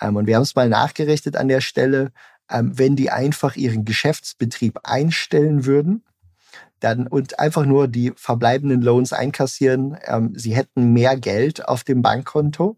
Ähm, 0.01 0.15
und 0.15 0.27
wir 0.27 0.35
haben 0.35 0.43
es 0.43 0.55
mal 0.55 0.69
nachgerechnet 0.69 1.35
an 1.37 1.47
der 1.47 1.61
Stelle, 1.61 2.11
ähm, 2.49 2.77
wenn 2.77 2.95
die 2.95 3.09
einfach 3.09 3.55
ihren 3.55 3.85
Geschäftsbetrieb 3.85 4.79
einstellen 4.83 5.65
würden, 5.65 6.03
dann 6.83 7.07
und 7.07 7.39
einfach 7.39 7.65
nur 7.65 7.87
die 7.87 8.11
verbleibenden 8.15 8.81
Loans 8.81 9.13
einkassieren. 9.13 9.97
Ähm, 10.05 10.33
sie 10.35 10.55
hätten 10.55 10.93
mehr 10.93 11.17
Geld 11.17 11.67
auf 11.67 11.83
dem 11.83 12.01
Bankkonto, 12.01 12.77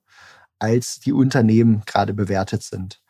als 0.59 0.99
die 0.99 1.13
Unternehmen 1.13 1.83
gerade 1.85 2.13
bewertet 2.13 2.63
sind. 2.63 3.01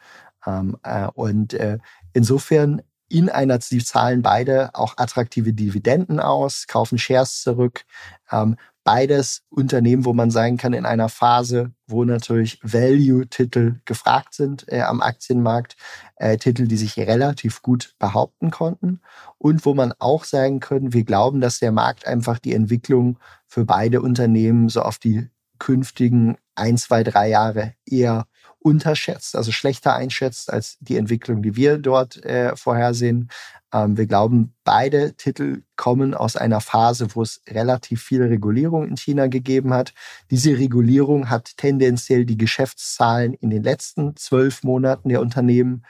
Ähm, 0.45 0.77
äh, 0.83 1.07
und 1.07 1.53
äh, 1.53 1.79
insofern 2.13 2.81
in 3.07 3.29
einer, 3.29 3.61
sie 3.61 3.83
zahlen 3.83 4.21
beide 4.21 4.71
auch 4.73 4.97
attraktive 4.97 5.53
Dividenden 5.53 6.19
aus, 6.19 6.65
kaufen 6.67 6.97
Shares 6.97 7.41
zurück, 7.41 7.85
ähm, 8.31 8.55
beides 8.85 9.41
Unternehmen, 9.49 10.05
wo 10.05 10.13
man 10.13 10.31
sagen 10.31 10.57
kann, 10.57 10.73
in 10.73 10.85
einer 10.85 11.09
Phase, 11.09 11.71
wo 11.87 12.05
natürlich 12.05 12.59
Value-Titel 12.61 13.81
gefragt 13.83 14.35
sind 14.35 14.65
äh, 14.71 14.81
am 14.81 15.01
Aktienmarkt, 15.01 15.75
äh, 16.17 16.37
Titel, 16.37 16.67
die 16.67 16.77
sich 16.77 16.95
relativ 16.97 17.63
gut 17.63 17.95
behaupten 17.99 18.51
konnten 18.51 19.01
und 19.39 19.65
wo 19.65 19.73
man 19.73 19.91
auch 19.97 20.23
sagen 20.23 20.59
können, 20.59 20.93
wir 20.93 21.03
glauben, 21.03 21.41
dass 21.41 21.59
der 21.59 21.71
Markt 21.71 22.07
einfach 22.07 22.37
die 22.37 22.53
Entwicklung 22.53 23.17
für 23.47 23.65
beide 23.65 24.01
Unternehmen 24.01 24.69
so 24.69 24.83
auf 24.83 24.99
die 24.99 25.29
künftigen 25.57 26.37
ein, 26.53 26.77
zwei, 26.77 27.03
drei 27.03 27.29
Jahre 27.29 27.73
eher 27.85 28.27
unterschätzt, 28.65 29.35
also 29.35 29.51
schlechter 29.51 29.93
einschätzt 29.93 30.51
als 30.51 30.77
die 30.79 30.97
Entwicklung, 30.97 31.43
die 31.43 31.55
wir 31.55 31.77
dort 31.77 32.25
äh, 32.25 32.55
vorhersehen. 32.55 33.29
Ähm, 33.71 33.95
wir 33.95 34.07
glauben, 34.07 34.55
beide 34.63 35.13
Titel 35.13 35.61
kommen 35.75 36.15
aus 36.15 36.35
einer 36.35 36.61
Phase, 36.61 37.09
wo 37.13 37.21
es 37.21 37.41
relativ 37.47 38.01
viel 38.01 38.23
Regulierung 38.23 38.87
in 38.87 38.97
China 38.97 39.27
gegeben 39.27 39.71
hat. 39.71 39.93
Diese 40.31 40.57
Regulierung 40.57 41.29
hat 41.29 41.57
tendenziell 41.57 42.25
die 42.25 42.37
Geschäftszahlen 42.37 43.35
in 43.35 43.51
den 43.51 43.61
letzten 43.61 44.15
zwölf 44.15 44.63
Monaten 44.63 45.09
der 45.09 45.21
Unternehmen 45.21 45.85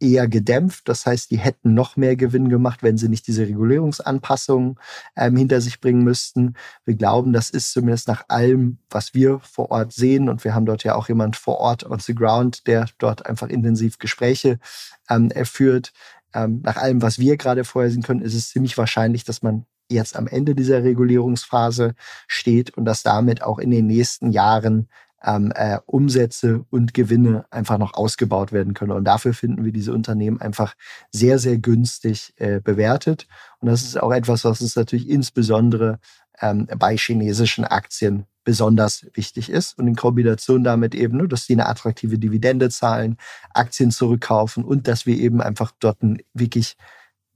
eher 0.00 0.28
gedämpft. 0.28 0.88
Das 0.88 1.06
heißt, 1.06 1.30
die 1.30 1.38
hätten 1.38 1.74
noch 1.74 1.96
mehr 1.96 2.16
Gewinn 2.16 2.48
gemacht, 2.48 2.82
wenn 2.82 2.98
sie 2.98 3.08
nicht 3.08 3.26
diese 3.26 3.46
Regulierungsanpassungen 3.46 4.76
ähm, 5.16 5.36
hinter 5.36 5.60
sich 5.60 5.80
bringen 5.80 6.04
müssten. 6.04 6.54
Wir 6.84 6.94
glauben, 6.94 7.32
das 7.32 7.50
ist 7.50 7.72
zumindest 7.72 8.08
nach 8.08 8.24
allem, 8.28 8.78
was 8.90 9.14
wir 9.14 9.40
vor 9.40 9.70
Ort 9.70 9.92
sehen, 9.92 10.28
und 10.28 10.44
wir 10.44 10.54
haben 10.54 10.66
dort 10.66 10.84
ja 10.84 10.94
auch 10.94 11.08
jemand 11.08 11.36
vor 11.36 11.58
Ort 11.58 11.84
on 11.84 11.98
the 11.98 12.14
ground, 12.14 12.66
der 12.66 12.86
dort 12.98 13.26
einfach 13.26 13.48
intensiv 13.48 13.98
Gespräche 13.98 14.58
ähm, 15.08 15.30
führt, 15.44 15.92
ähm, 16.34 16.60
nach 16.62 16.76
allem, 16.76 17.00
was 17.00 17.18
wir 17.18 17.36
gerade 17.36 17.64
vorhersehen 17.64 18.02
können, 18.02 18.20
ist 18.20 18.34
es 18.34 18.50
ziemlich 18.50 18.76
wahrscheinlich, 18.76 19.24
dass 19.24 19.42
man 19.42 19.64
jetzt 19.88 20.16
am 20.16 20.26
Ende 20.26 20.54
dieser 20.54 20.82
Regulierungsphase 20.82 21.94
steht 22.26 22.76
und 22.76 22.84
dass 22.84 23.02
damit 23.02 23.42
auch 23.42 23.58
in 23.58 23.70
den 23.70 23.86
nächsten 23.86 24.32
Jahren 24.32 24.88
ähm, 25.22 25.52
äh, 25.54 25.78
Umsätze 25.86 26.64
und 26.70 26.94
Gewinne 26.94 27.46
einfach 27.50 27.78
noch 27.78 27.94
ausgebaut 27.94 28.52
werden 28.52 28.74
können. 28.74 28.92
Und 28.92 29.04
dafür 29.04 29.34
finden 29.34 29.64
wir 29.64 29.72
diese 29.72 29.92
Unternehmen 29.92 30.40
einfach 30.40 30.74
sehr, 31.10 31.38
sehr 31.38 31.58
günstig 31.58 32.34
äh, 32.36 32.60
bewertet. 32.60 33.26
Und 33.60 33.68
das 33.68 33.82
ist 33.82 34.00
auch 34.00 34.12
etwas, 34.12 34.44
was 34.44 34.60
uns 34.60 34.76
natürlich 34.76 35.08
insbesondere 35.08 35.98
ähm, 36.40 36.66
bei 36.78 36.96
chinesischen 36.96 37.64
Aktien 37.64 38.26
besonders 38.44 39.06
wichtig 39.14 39.50
ist. 39.50 39.78
Und 39.78 39.88
in 39.88 39.96
Kombination 39.96 40.62
damit 40.62 40.94
eben, 40.94 41.16
ne, 41.16 41.28
dass 41.28 41.46
sie 41.46 41.54
eine 41.54 41.66
attraktive 41.66 42.18
Dividende 42.18 42.70
zahlen, 42.70 43.16
Aktien 43.52 43.90
zurückkaufen 43.90 44.64
und 44.64 44.86
dass 44.86 45.06
wir 45.06 45.16
eben 45.18 45.40
einfach 45.40 45.72
dort 45.80 45.98
wirklich 46.34 46.76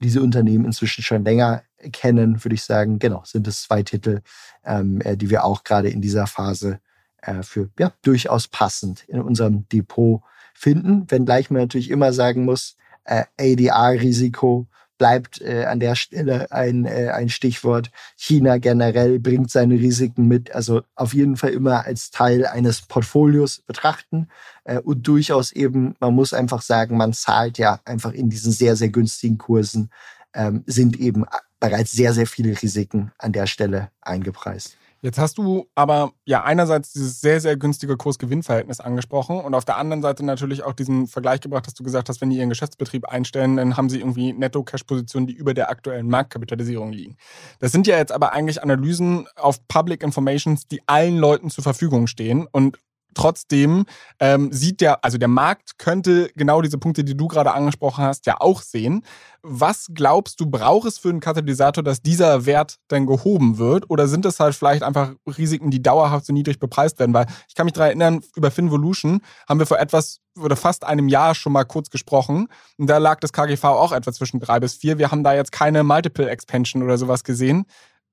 diese 0.03 0.23
Unternehmen 0.23 0.65
inzwischen 0.65 1.03
schon 1.03 1.25
länger 1.25 1.63
kennen, 1.93 2.43
würde 2.45 2.55
ich 2.55 2.63
sagen, 2.63 2.99
genau, 2.99 3.23
sind 3.25 3.47
es 3.49 3.63
zwei 3.63 3.83
Titel, 3.83 4.21
ähm, 4.65 5.01
äh, 5.03 5.17
die 5.17 5.31
wir 5.31 5.45
auch 5.45 5.65
gerade 5.65 5.89
in 5.89 6.01
dieser 6.01 6.27
Phase 6.27 6.81
äh, 7.23 7.43
für 7.43 7.71
ja, 7.79 7.93
durchaus 8.03 8.49
passend 8.49 9.05
in 9.09 9.21
unserem 9.21 9.69
Depot 9.69 10.23
finden. 10.55 11.11
Wenngleich 11.11 11.51
man 11.51 11.63
natürlich 11.63 11.91
immer 11.91 12.13
sagen 12.13 12.45
muss, 12.45 12.77
äh, 13.05 13.25
ADR-Risiko 13.39 14.67
bleibt 15.01 15.41
äh, 15.41 15.65
an 15.65 15.81
der 15.81 15.95
Stelle 15.95 16.53
ein, 16.53 16.85
äh, 16.85 17.09
ein 17.09 17.31
Stichwort. 17.31 17.91
China 18.17 18.59
generell 18.59 19.19
bringt 19.19 19.51
seine 19.51 19.77
Risiken 19.77 20.29
mit, 20.29 20.55
also 20.55 20.83
auf 20.95 21.15
jeden 21.15 21.39
Fall 21.39 21.51
immer 21.51 21.87
als 21.87 22.11
Teil 22.11 22.47
eines 22.47 22.83
Portfolios 22.83 23.63
betrachten 23.67 24.29
äh, 24.65 24.79
und 24.79 25.09
durchaus 25.09 25.53
eben, 25.53 25.97
man 26.01 26.15
muss 26.15 26.35
einfach 26.35 26.61
sagen, 26.61 26.99
man 26.99 27.15
zahlt 27.15 27.57
ja 27.57 27.81
einfach 27.87 28.13
in 28.13 28.29
diesen 28.29 28.53
sehr, 28.53 28.77
sehr 28.77 28.91
günstigen 28.91 29.39
Kursen, 29.39 29.89
ähm, 30.35 30.65
sind 30.67 31.01
eben 31.01 31.25
bereits 31.61 31.93
sehr, 31.93 32.13
sehr 32.13 32.27
viele 32.27 32.61
Risiken 32.61 33.11
an 33.17 33.33
der 33.33 33.47
Stelle 33.47 33.91
eingepreist. 34.03 34.77
Jetzt 35.03 35.19
hast 35.19 35.39
du 35.39 35.67
aber 35.75 36.13
ja 36.27 36.45
einerseits 36.45 36.93
dieses 36.93 37.23
sehr, 37.23 37.41
sehr 37.41 37.57
günstige 37.57 37.97
Kurs-Gewinn-Verhältnis 37.97 38.81
angesprochen 38.81 39.41
und 39.41 39.55
auf 39.55 39.65
der 39.65 39.79
anderen 39.79 40.03
Seite 40.03 40.25
natürlich 40.25 40.63
auch 40.63 40.75
diesen 40.75 41.07
Vergleich 41.07 41.41
gebracht, 41.41 41.67
dass 41.67 41.75
du 41.75 41.83
gesagt 41.83 42.11
hast, 42.11 42.21
wenn 42.21 42.29
die 42.29 42.37
ihren 42.37 42.51
Geschäftsbetrieb 42.51 43.07
einstellen, 43.07 43.57
dann 43.57 43.79
haben 43.79 43.89
sie 43.89 44.01
irgendwie 44.01 44.35
Netto-Cash-Positionen, 44.35 45.27
die 45.27 45.33
über 45.33 45.55
der 45.55 45.71
aktuellen 45.71 46.09
Marktkapitalisierung 46.09 46.93
liegen. 46.93 47.17
Das 47.61 47.73
sind 47.73 47.87
ja 47.87 47.97
jetzt 47.97 48.13
aber 48.13 48.35
eigentlich 48.35 48.63
Analysen 48.63 49.27
auf 49.37 49.67
Public 49.69 50.03
Informations, 50.03 50.69
die 50.69 50.83
allen 50.87 51.17
Leuten 51.17 51.49
zur 51.49 51.65
Verfügung 51.65 52.07
stehen 52.07 52.47
und 52.51 52.79
Trotzdem 53.15 53.87
ähm, 54.21 54.53
sieht 54.53 54.81
der, 54.81 55.05
also 55.05 55.19
der 55.19 55.29
Markt 55.29 55.79
könnte 55.79 56.31
genau 56.37 56.63
diese 56.63 56.79
Punkte, 56.79 57.05
die 57.05 57.17
du 57.17 57.29
gerade 57.29 57.53
angesprochen 57.53 58.05
hast, 58.05 58.27
ja 58.27 58.37
auch 58.41 58.63
sehen. 58.63 59.03
Was 59.43 59.89
glaubst 59.93 60.41
du, 60.41 60.47
braucht 60.47 60.87
es 60.87 60.99
für 60.99 61.09
einen 61.09 61.21
Katalysator, 61.21 61.83
dass 61.83 62.03
dieser 62.03 62.47
Wert 62.47 62.77
dann 62.89 63.07
gehoben 63.07 63.59
wird? 63.59 63.89
Oder 63.89 64.07
sind 64.07 64.27
es 64.27 64.39
halt 64.39 64.55
vielleicht 64.55 64.83
einfach 64.83 65.13
Risiken, 65.27 65.71
die 65.71 65.83
dauerhaft 65.83 66.27
so 66.27 66.33
niedrig 66.33 66.59
bepreist 66.59 66.99
werden? 66.99 67.15
Weil 67.15 67.27
ich 67.49 67.55
kann 67.55 67.65
mich 67.65 67.73
daran 67.73 67.89
erinnern, 67.89 68.21
über 68.37 68.51
Finvolution 68.51 69.23
haben 69.49 69.59
wir 69.59 69.67
vor 69.67 69.79
etwas 69.79 70.19
oder 70.39 70.57
fast 70.57 70.85
einem 70.85 71.09
Jahr 71.09 71.35
schon 71.35 71.53
mal 71.53 71.65
kurz 71.65 71.91
gesprochen. 71.91 72.49
Und 72.77 72.87
da 72.87 72.99
lag 72.99 73.21
das 73.21 73.33
KGV 73.33 73.65
auch 73.65 73.93
etwa 73.93 74.13
zwischen 74.13 74.41
drei 74.41 74.61
bis 74.61 74.75
vier. 74.75 74.99
Wir 74.99 75.11
haben 75.11 75.25
da 75.25 75.35
jetzt 75.35 75.53
keine 75.53 75.83
Multiple 75.85 76.29
Expansion 76.29 76.83
oder 76.83 76.99
sowas 76.99 77.25
gesehen. 77.25 77.65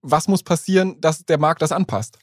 Was 0.02 0.28
muss 0.28 0.44
passieren, 0.44 1.00
dass 1.02 1.26
der 1.26 1.40
Markt 1.40 1.62
das 1.62 1.72
anpasst? 1.72 2.20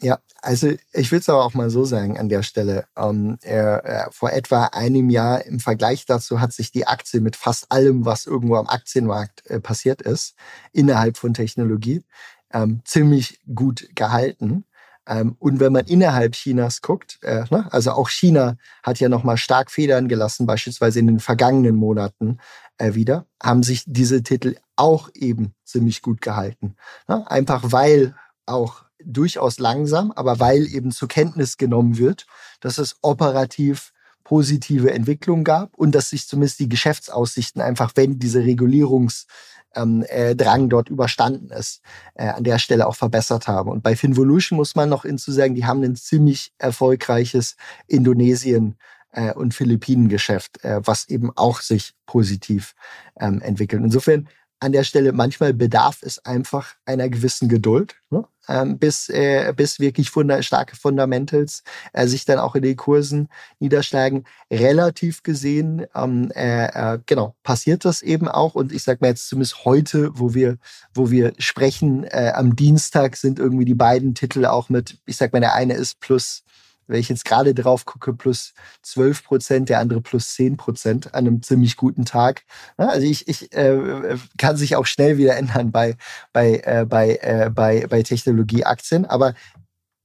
Ja, 0.00 0.18
also 0.42 0.72
ich 0.92 1.10
will 1.10 1.20
es 1.20 1.28
aber 1.28 1.44
auch 1.44 1.54
mal 1.54 1.70
so 1.70 1.84
sagen 1.84 2.18
an 2.18 2.28
der 2.28 2.42
Stelle. 2.42 2.86
Ähm, 2.96 3.38
äh, 3.42 4.04
vor 4.10 4.30
etwa 4.30 4.64
einem 4.66 5.08
Jahr 5.08 5.44
im 5.46 5.58
Vergleich 5.58 6.04
dazu 6.04 6.40
hat 6.40 6.52
sich 6.52 6.70
die 6.70 6.86
Aktie 6.86 7.20
mit 7.20 7.34
fast 7.34 7.72
allem, 7.72 8.04
was 8.04 8.26
irgendwo 8.26 8.56
am 8.56 8.66
Aktienmarkt 8.66 9.46
äh, 9.46 9.58
passiert 9.58 10.02
ist, 10.02 10.34
innerhalb 10.72 11.16
von 11.16 11.32
Technologie, 11.32 12.04
ähm, 12.52 12.82
ziemlich 12.84 13.40
gut 13.54 13.88
gehalten. 13.94 14.64
Ähm, 15.06 15.36
und 15.38 15.60
wenn 15.60 15.72
man 15.72 15.86
innerhalb 15.86 16.32
Chinas 16.32 16.82
guckt, 16.82 17.18
äh, 17.22 17.44
ne, 17.50 17.68
also 17.72 17.92
auch 17.92 18.10
China 18.10 18.56
hat 18.82 18.98
ja 18.98 19.08
nochmal 19.08 19.36
stark 19.38 19.70
Federn 19.70 20.08
gelassen, 20.08 20.46
beispielsweise 20.46 20.98
in 20.98 21.06
den 21.06 21.20
vergangenen 21.20 21.76
Monaten 21.76 22.38
äh, 22.78 22.94
wieder, 22.94 23.26
haben 23.42 23.62
sich 23.62 23.84
diese 23.86 24.22
Titel 24.22 24.56
auch 24.74 25.08
eben 25.14 25.54
ziemlich 25.64 26.02
gut 26.02 26.20
gehalten. 26.20 26.76
Ne? 27.08 27.28
Einfach 27.30 27.72
weil 27.72 28.14
auch 28.46 28.85
durchaus 29.06 29.58
langsam, 29.58 30.12
aber 30.12 30.40
weil 30.40 30.66
eben 30.66 30.90
zur 30.90 31.08
Kenntnis 31.08 31.56
genommen 31.56 31.96
wird, 31.96 32.26
dass 32.60 32.78
es 32.78 32.96
operativ 33.02 33.92
positive 34.26 34.92
Entwicklungen 34.92 35.44
gab 35.44 35.72
und 35.74 35.94
dass 35.94 36.10
sich 36.10 36.26
zumindest 36.26 36.58
die 36.58 36.68
Geschäftsaussichten 36.68 37.62
einfach, 37.62 37.92
wenn 37.94 38.18
diese 38.18 38.40
Regulierungsdrang 38.40 39.28
ähm, 39.76 40.04
äh, 40.08 40.34
dort 40.34 40.88
überstanden 40.88 41.50
ist, 41.50 41.80
äh, 42.14 42.26
an 42.26 42.42
der 42.42 42.58
Stelle 42.58 42.88
auch 42.88 42.96
verbessert 42.96 43.46
haben. 43.46 43.70
Und 43.70 43.84
bei 43.84 43.94
Finvolution 43.94 44.56
muss 44.56 44.74
man 44.74 44.88
noch 44.88 45.04
hinzusagen, 45.04 45.54
die 45.54 45.64
haben 45.64 45.84
ein 45.84 45.94
ziemlich 45.94 46.52
erfolgreiches 46.58 47.54
Indonesien 47.86 48.76
äh, 49.12 49.32
und 49.32 49.54
Philippinen-Geschäft, 49.54 50.58
was 50.62 51.08
eben 51.08 51.30
auch 51.36 51.60
sich 51.60 51.94
positiv 52.04 52.74
ähm, 53.20 53.40
entwickelt. 53.40 53.84
Insofern 53.84 54.28
an 54.58 54.72
der 54.72 54.82
Stelle 54.82 55.12
manchmal 55.12 55.54
bedarf 55.54 56.02
es 56.02 56.24
einfach 56.24 56.74
einer 56.84 57.08
gewissen 57.08 57.48
Geduld, 57.48 57.94
ne? 58.10 58.26
Ähm, 58.48 58.78
bis, 58.78 59.08
äh, 59.08 59.52
bis 59.56 59.80
wirklich 59.80 60.10
funda 60.10 60.42
starke 60.42 60.76
Fundamentals 60.76 61.62
äh, 61.92 62.06
sich 62.06 62.24
dann 62.24 62.38
auch 62.38 62.54
in 62.54 62.62
den 62.62 62.76
Kursen 62.76 63.28
niederschlagen. 63.58 64.24
Relativ 64.50 65.22
gesehen, 65.22 65.86
ähm, 65.94 66.30
äh, 66.34 66.66
äh, 66.66 66.98
genau, 67.06 67.34
passiert 67.42 67.84
das 67.84 68.02
eben 68.02 68.28
auch. 68.28 68.54
Und 68.54 68.72
ich 68.72 68.82
sage 68.82 68.98
mal 69.00 69.08
jetzt 69.08 69.28
zumindest 69.28 69.64
heute, 69.64 70.10
wo 70.14 70.34
wir, 70.34 70.58
wo 70.94 71.10
wir 71.10 71.32
sprechen, 71.38 72.04
äh, 72.04 72.32
am 72.34 72.56
Dienstag 72.56 73.16
sind 73.16 73.38
irgendwie 73.38 73.64
die 73.64 73.74
beiden 73.74 74.14
Titel 74.14 74.46
auch 74.46 74.68
mit, 74.68 74.98
ich 75.06 75.16
sag 75.16 75.32
mal, 75.32 75.40
der 75.40 75.54
eine 75.54 75.74
ist 75.74 76.00
plus 76.00 76.42
wenn 76.86 77.00
ich 77.00 77.08
jetzt 77.08 77.24
gerade 77.24 77.54
drauf 77.54 77.84
gucke, 77.84 78.12
plus 78.14 78.54
12 78.82 79.24
Prozent, 79.24 79.68
der 79.68 79.80
andere 79.80 80.00
plus 80.00 80.34
10 80.34 80.56
Prozent 80.56 81.14
an 81.14 81.26
einem 81.26 81.42
ziemlich 81.42 81.76
guten 81.76 82.04
Tag. 82.04 82.42
Also 82.76 83.06
ich, 83.06 83.28
ich 83.28 83.52
äh, 83.52 84.16
kann 84.38 84.56
sich 84.56 84.76
auch 84.76 84.86
schnell 84.86 85.18
wieder 85.18 85.36
ändern 85.36 85.72
bei, 85.72 85.96
bei, 86.32 86.62
äh, 86.64 86.86
bei, 86.88 87.16
äh, 87.20 87.50
bei, 87.52 87.86
bei 87.88 88.02
Technologieaktien. 88.02 89.04
Aber 89.04 89.34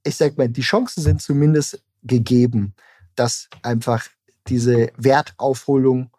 ich 0.04 0.16
sag 0.16 0.38
mal, 0.38 0.50
die 0.50 0.62
Chancen 0.62 1.02
sind 1.02 1.22
zumindest 1.22 1.82
gegeben, 2.04 2.74
dass 3.16 3.50
einfach 3.62 4.08
diese 4.48 4.92
Wertaufholung 4.98 6.10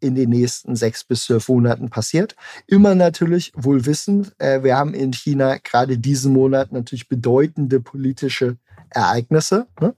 in 0.00 0.14
den 0.14 0.30
nächsten 0.30 0.76
sechs 0.76 1.04
bis 1.04 1.24
zwölf 1.24 1.48
Monaten 1.48 1.90
passiert. 1.90 2.34
Immer 2.66 2.94
natürlich 2.94 3.52
wohl 3.54 3.84
wissend, 3.86 4.34
äh, 4.38 4.62
wir 4.62 4.76
haben 4.76 4.94
in 4.94 5.12
China 5.12 5.58
gerade 5.58 5.98
diesen 5.98 6.32
Monat 6.32 6.72
natürlich 6.72 7.08
bedeutende 7.08 7.80
politische 7.80 8.56
Ereignisse. 8.90 9.66
Ne? 9.80 9.94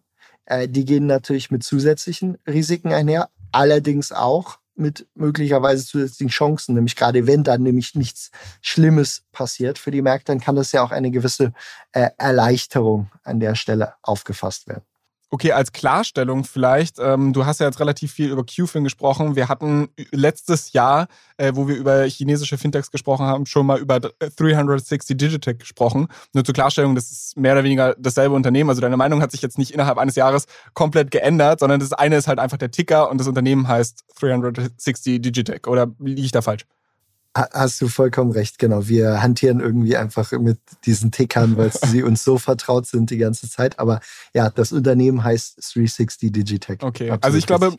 Äh, 0.46 0.68
die 0.68 0.84
gehen 0.84 1.06
natürlich 1.06 1.50
mit 1.50 1.62
zusätzlichen 1.64 2.38
Risiken 2.46 2.92
einher, 2.92 3.30
allerdings 3.52 4.12
auch 4.12 4.58
mit 4.74 5.06
möglicherweise 5.14 5.84
zusätzlichen 5.84 6.30
Chancen, 6.30 6.74
nämlich 6.74 6.96
gerade 6.96 7.26
wenn 7.26 7.44
dann 7.44 7.62
nämlich 7.62 7.94
nichts 7.94 8.30
Schlimmes 8.62 9.24
passiert 9.32 9.78
für 9.78 9.90
die 9.90 10.02
Märkte, 10.02 10.32
dann 10.32 10.40
kann 10.40 10.56
das 10.56 10.72
ja 10.72 10.82
auch 10.82 10.92
eine 10.92 11.10
gewisse 11.10 11.52
äh, 11.92 12.10
Erleichterung 12.16 13.10
an 13.22 13.38
der 13.38 13.54
Stelle 13.54 13.94
aufgefasst 14.02 14.68
werden. 14.68 14.84
Okay, 15.34 15.52
als 15.52 15.72
Klarstellung 15.72 16.44
vielleicht, 16.44 16.98
ähm, 16.98 17.32
du 17.32 17.46
hast 17.46 17.58
ja 17.58 17.64
jetzt 17.64 17.80
relativ 17.80 18.12
viel 18.12 18.30
über 18.30 18.44
QFIN 18.44 18.84
gesprochen. 18.84 19.34
Wir 19.34 19.48
hatten 19.48 19.88
letztes 20.10 20.74
Jahr, 20.74 21.06
äh, 21.38 21.52
wo 21.54 21.66
wir 21.66 21.74
über 21.74 22.04
chinesische 22.04 22.58
Fintechs 22.58 22.90
gesprochen 22.90 23.24
haben, 23.24 23.46
schon 23.46 23.64
mal 23.64 23.78
über 23.78 23.98
360 23.98 25.16
Digitech 25.16 25.56
gesprochen. 25.56 26.08
Nur 26.34 26.44
zur 26.44 26.52
Klarstellung, 26.52 26.94
das 26.94 27.10
ist 27.10 27.38
mehr 27.38 27.54
oder 27.54 27.64
weniger 27.64 27.94
dasselbe 27.98 28.34
Unternehmen. 28.34 28.68
Also 28.68 28.82
deine 28.82 28.98
Meinung 28.98 29.22
hat 29.22 29.30
sich 29.30 29.40
jetzt 29.40 29.56
nicht 29.56 29.70
innerhalb 29.70 29.96
eines 29.96 30.16
Jahres 30.16 30.44
komplett 30.74 31.10
geändert, 31.10 31.60
sondern 31.60 31.80
das 31.80 31.94
eine 31.94 32.16
ist 32.16 32.28
halt 32.28 32.38
einfach 32.38 32.58
der 32.58 32.70
Ticker 32.70 33.08
und 33.08 33.16
das 33.16 33.26
Unternehmen 33.26 33.66
heißt 33.68 34.04
360 34.20 35.22
Digitech. 35.22 35.66
Oder 35.66 35.86
liege 35.98 36.20
ich 36.20 36.32
da 36.32 36.42
falsch? 36.42 36.66
Hast 37.34 37.80
du 37.80 37.88
vollkommen 37.88 38.30
recht, 38.30 38.58
genau. 38.58 38.88
Wir 38.88 39.22
hantieren 39.22 39.60
irgendwie 39.60 39.96
einfach 39.96 40.32
mit 40.32 40.58
diesen 40.84 41.10
Tickern, 41.12 41.56
weil 41.56 41.72
sie 41.82 42.02
uns 42.02 42.24
so 42.24 42.36
vertraut 42.36 42.86
sind 42.86 43.08
die 43.08 43.16
ganze 43.16 43.48
Zeit. 43.48 43.78
Aber 43.78 44.00
ja, 44.34 44.50
das 44.50 44.70
Unternehmen 44.72 45.24
heißt 45.24 45.56
360 45.74 46.30
Digitech. 46.30 46.82
Okay, 46.82 47.04
Absolut 47.04 47.24
also 47.24 47.38
ich 47.38 47.46
glaube, 47.46 47.78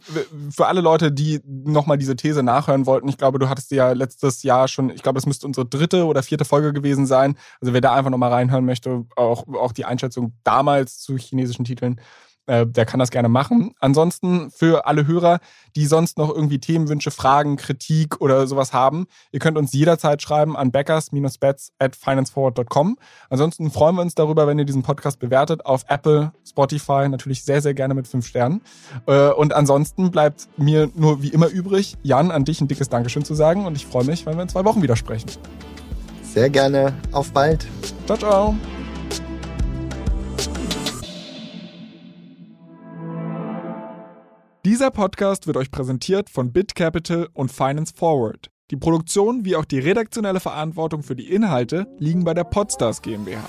für 0.50 0.66
alle 0.66 0.82
Leute, 0.82 1.12
die 1.12 1.40
nochmal 1.46 2.00
diese 2.00 2.16
These 2.16 2.42
nachhören 2.42 2.88
wollten, 2.88 3.08
ich 3.08 3.18
glaube, 3.20 3.38
du 3.38 3.48
hattest 3.48 3.70
ja 3.70 3.92
letztes 3.92 4.42
Jahr 4.42 4.68
schon, 4.68 4.90
ich 4.90 5.04
glaube, 5.04 5.18
das 5.18 5.28
müsste 5.28 5.46
unsere 5.46 5.68
dritte 5.68 6.06
oder 6.06 6.24
vierte 6.24 6.46
Folge 6.46 6.74
gewesen 6.74 7.06
sein. 7.06 7.38
Also 7.62 7.74
wer 7.74 7.82
da 7.82 7.94
einfach 7.94 8.10
nochmal 8.10 8.34
reinhören 8.34 8.66
möchte, 8.66 9.06
auch, 9.16 9.48
auch 9.54 9.72
die 9.72 9.86
Einschätzung 9.86 10.34
damals 10.44 10.98
zu 10.98 11.16
chinesischen 11.16 11.66
Titeln, 11.66 12.02
äh, 12.46 12.66
der 12.66 12.86
kann 12.86 13.00
das 13.00 13.12
gerne 13.12 13.30
machen. 13.30 13.74
Ansonsten 13.80 14.52
für 14.52 14.86
alle 14.86 15.08
Hörer, 15.08 15.40
die 15.76 15.86
sonst 15.86 16.18
noch 16.18 16.34
irgendwie 16.34 16.60
Themenwünsche, 16.60 17.12
Fragen, 17.12 17.56
Kritik 17.56 18.22
oder 18.22 18.48
sowas 18.48 18.74
haben, 18.74 19.06
ihr 19.32 19.40
könnt 19.40 19.58
uns 19.58 19.74
jederzeit 19.74 20.22
schreiben 20.22 20.58
an 20.58 20.72
backers-bets 20.72 21.74
at 21.80 21.96
financeforward.com. 21.96 22.98
Ansonsten 23.30 23.72
freuen 23.72 23.96
wir 23.96 24.02
uns 24.02 24.16
darüber, 24.16 24.48
wenn 24.48 24.60
ihr 24.60 24.66
diesen 24.66 24.84
Podcast 24.84 25.20
bewertet 25.20 25.66
auf 25.66 25.86
Apple, 25.88 26.34
Spotify, 26.48 27.08
natürlich 27.10 27.44
sehr, 27.44 27.62
sehr 27.62 27.74
gerne 27.74 27.94
mit 27.94 28.08
fünf 28.08 28.28
Sternen. 28.28 28.62
Äh, 29.06 29.30
und 29.30 29.54
ansonsten 29.54 30.12
bleibt 30.12 30.48
mir 30.58 30.90
nur 30.96 31.22
wie 31.22 31.30
immer 31.30 31.48
übrig, 31.48 31.96
Jan, 32.04 32.32
an 32.32 32.46
dich 32.46 32.62
ein 32.62 32.68
dickes 32.68 32.90
Dankeschön 32.90 33.24
zu 33.24 33.36
sagen 33.36 33.66
und 33.66 33.76
ich 33.76 33.86
freue 33.86 34.06
mich, 34.06 34.26
wenn 34.26 34.36
wir 34.36 34.44
in 34.44 34.50
zwei 34.50 34.66
Wochen 34.66 34.82
wieder 34.82 34.96
sprechen. 34.96 35.30
Sehr 36.22 36.50
gerne. 36.50 36.94
Auf 37.12 37.32
bald. 37.32 37.68
Ciao, 38.08 38.18
ciao. 38.18 38.83
Dieser 44.66 44.92
Podcast 44.92 45.46
wird 45.46 45.58
euch 45.58 45.72
präsentiert 45.72 46.30
von 46.30 46.54
BitCapital 46.54 47.28
und 47.34 47.52
Finance 47.52 47.94
Forward. 47.94 48.50
Die 48.72 48.78
Produktion 48.78 49.44
wie 49.44 49.58
auch 49.58 49.66
die 49.66 49.80
redaktionelle 49.80 50.40
Verantwortung 50.40 51.04
für 51.04 51.18
die 51.18 51.30
Inhalte 51.34 51.86
liegen 52.00 52.24
bei 52.24 52.34
der 52.34 52.46
Podstars 52.46 53.02
GmbH. 53.02 53.44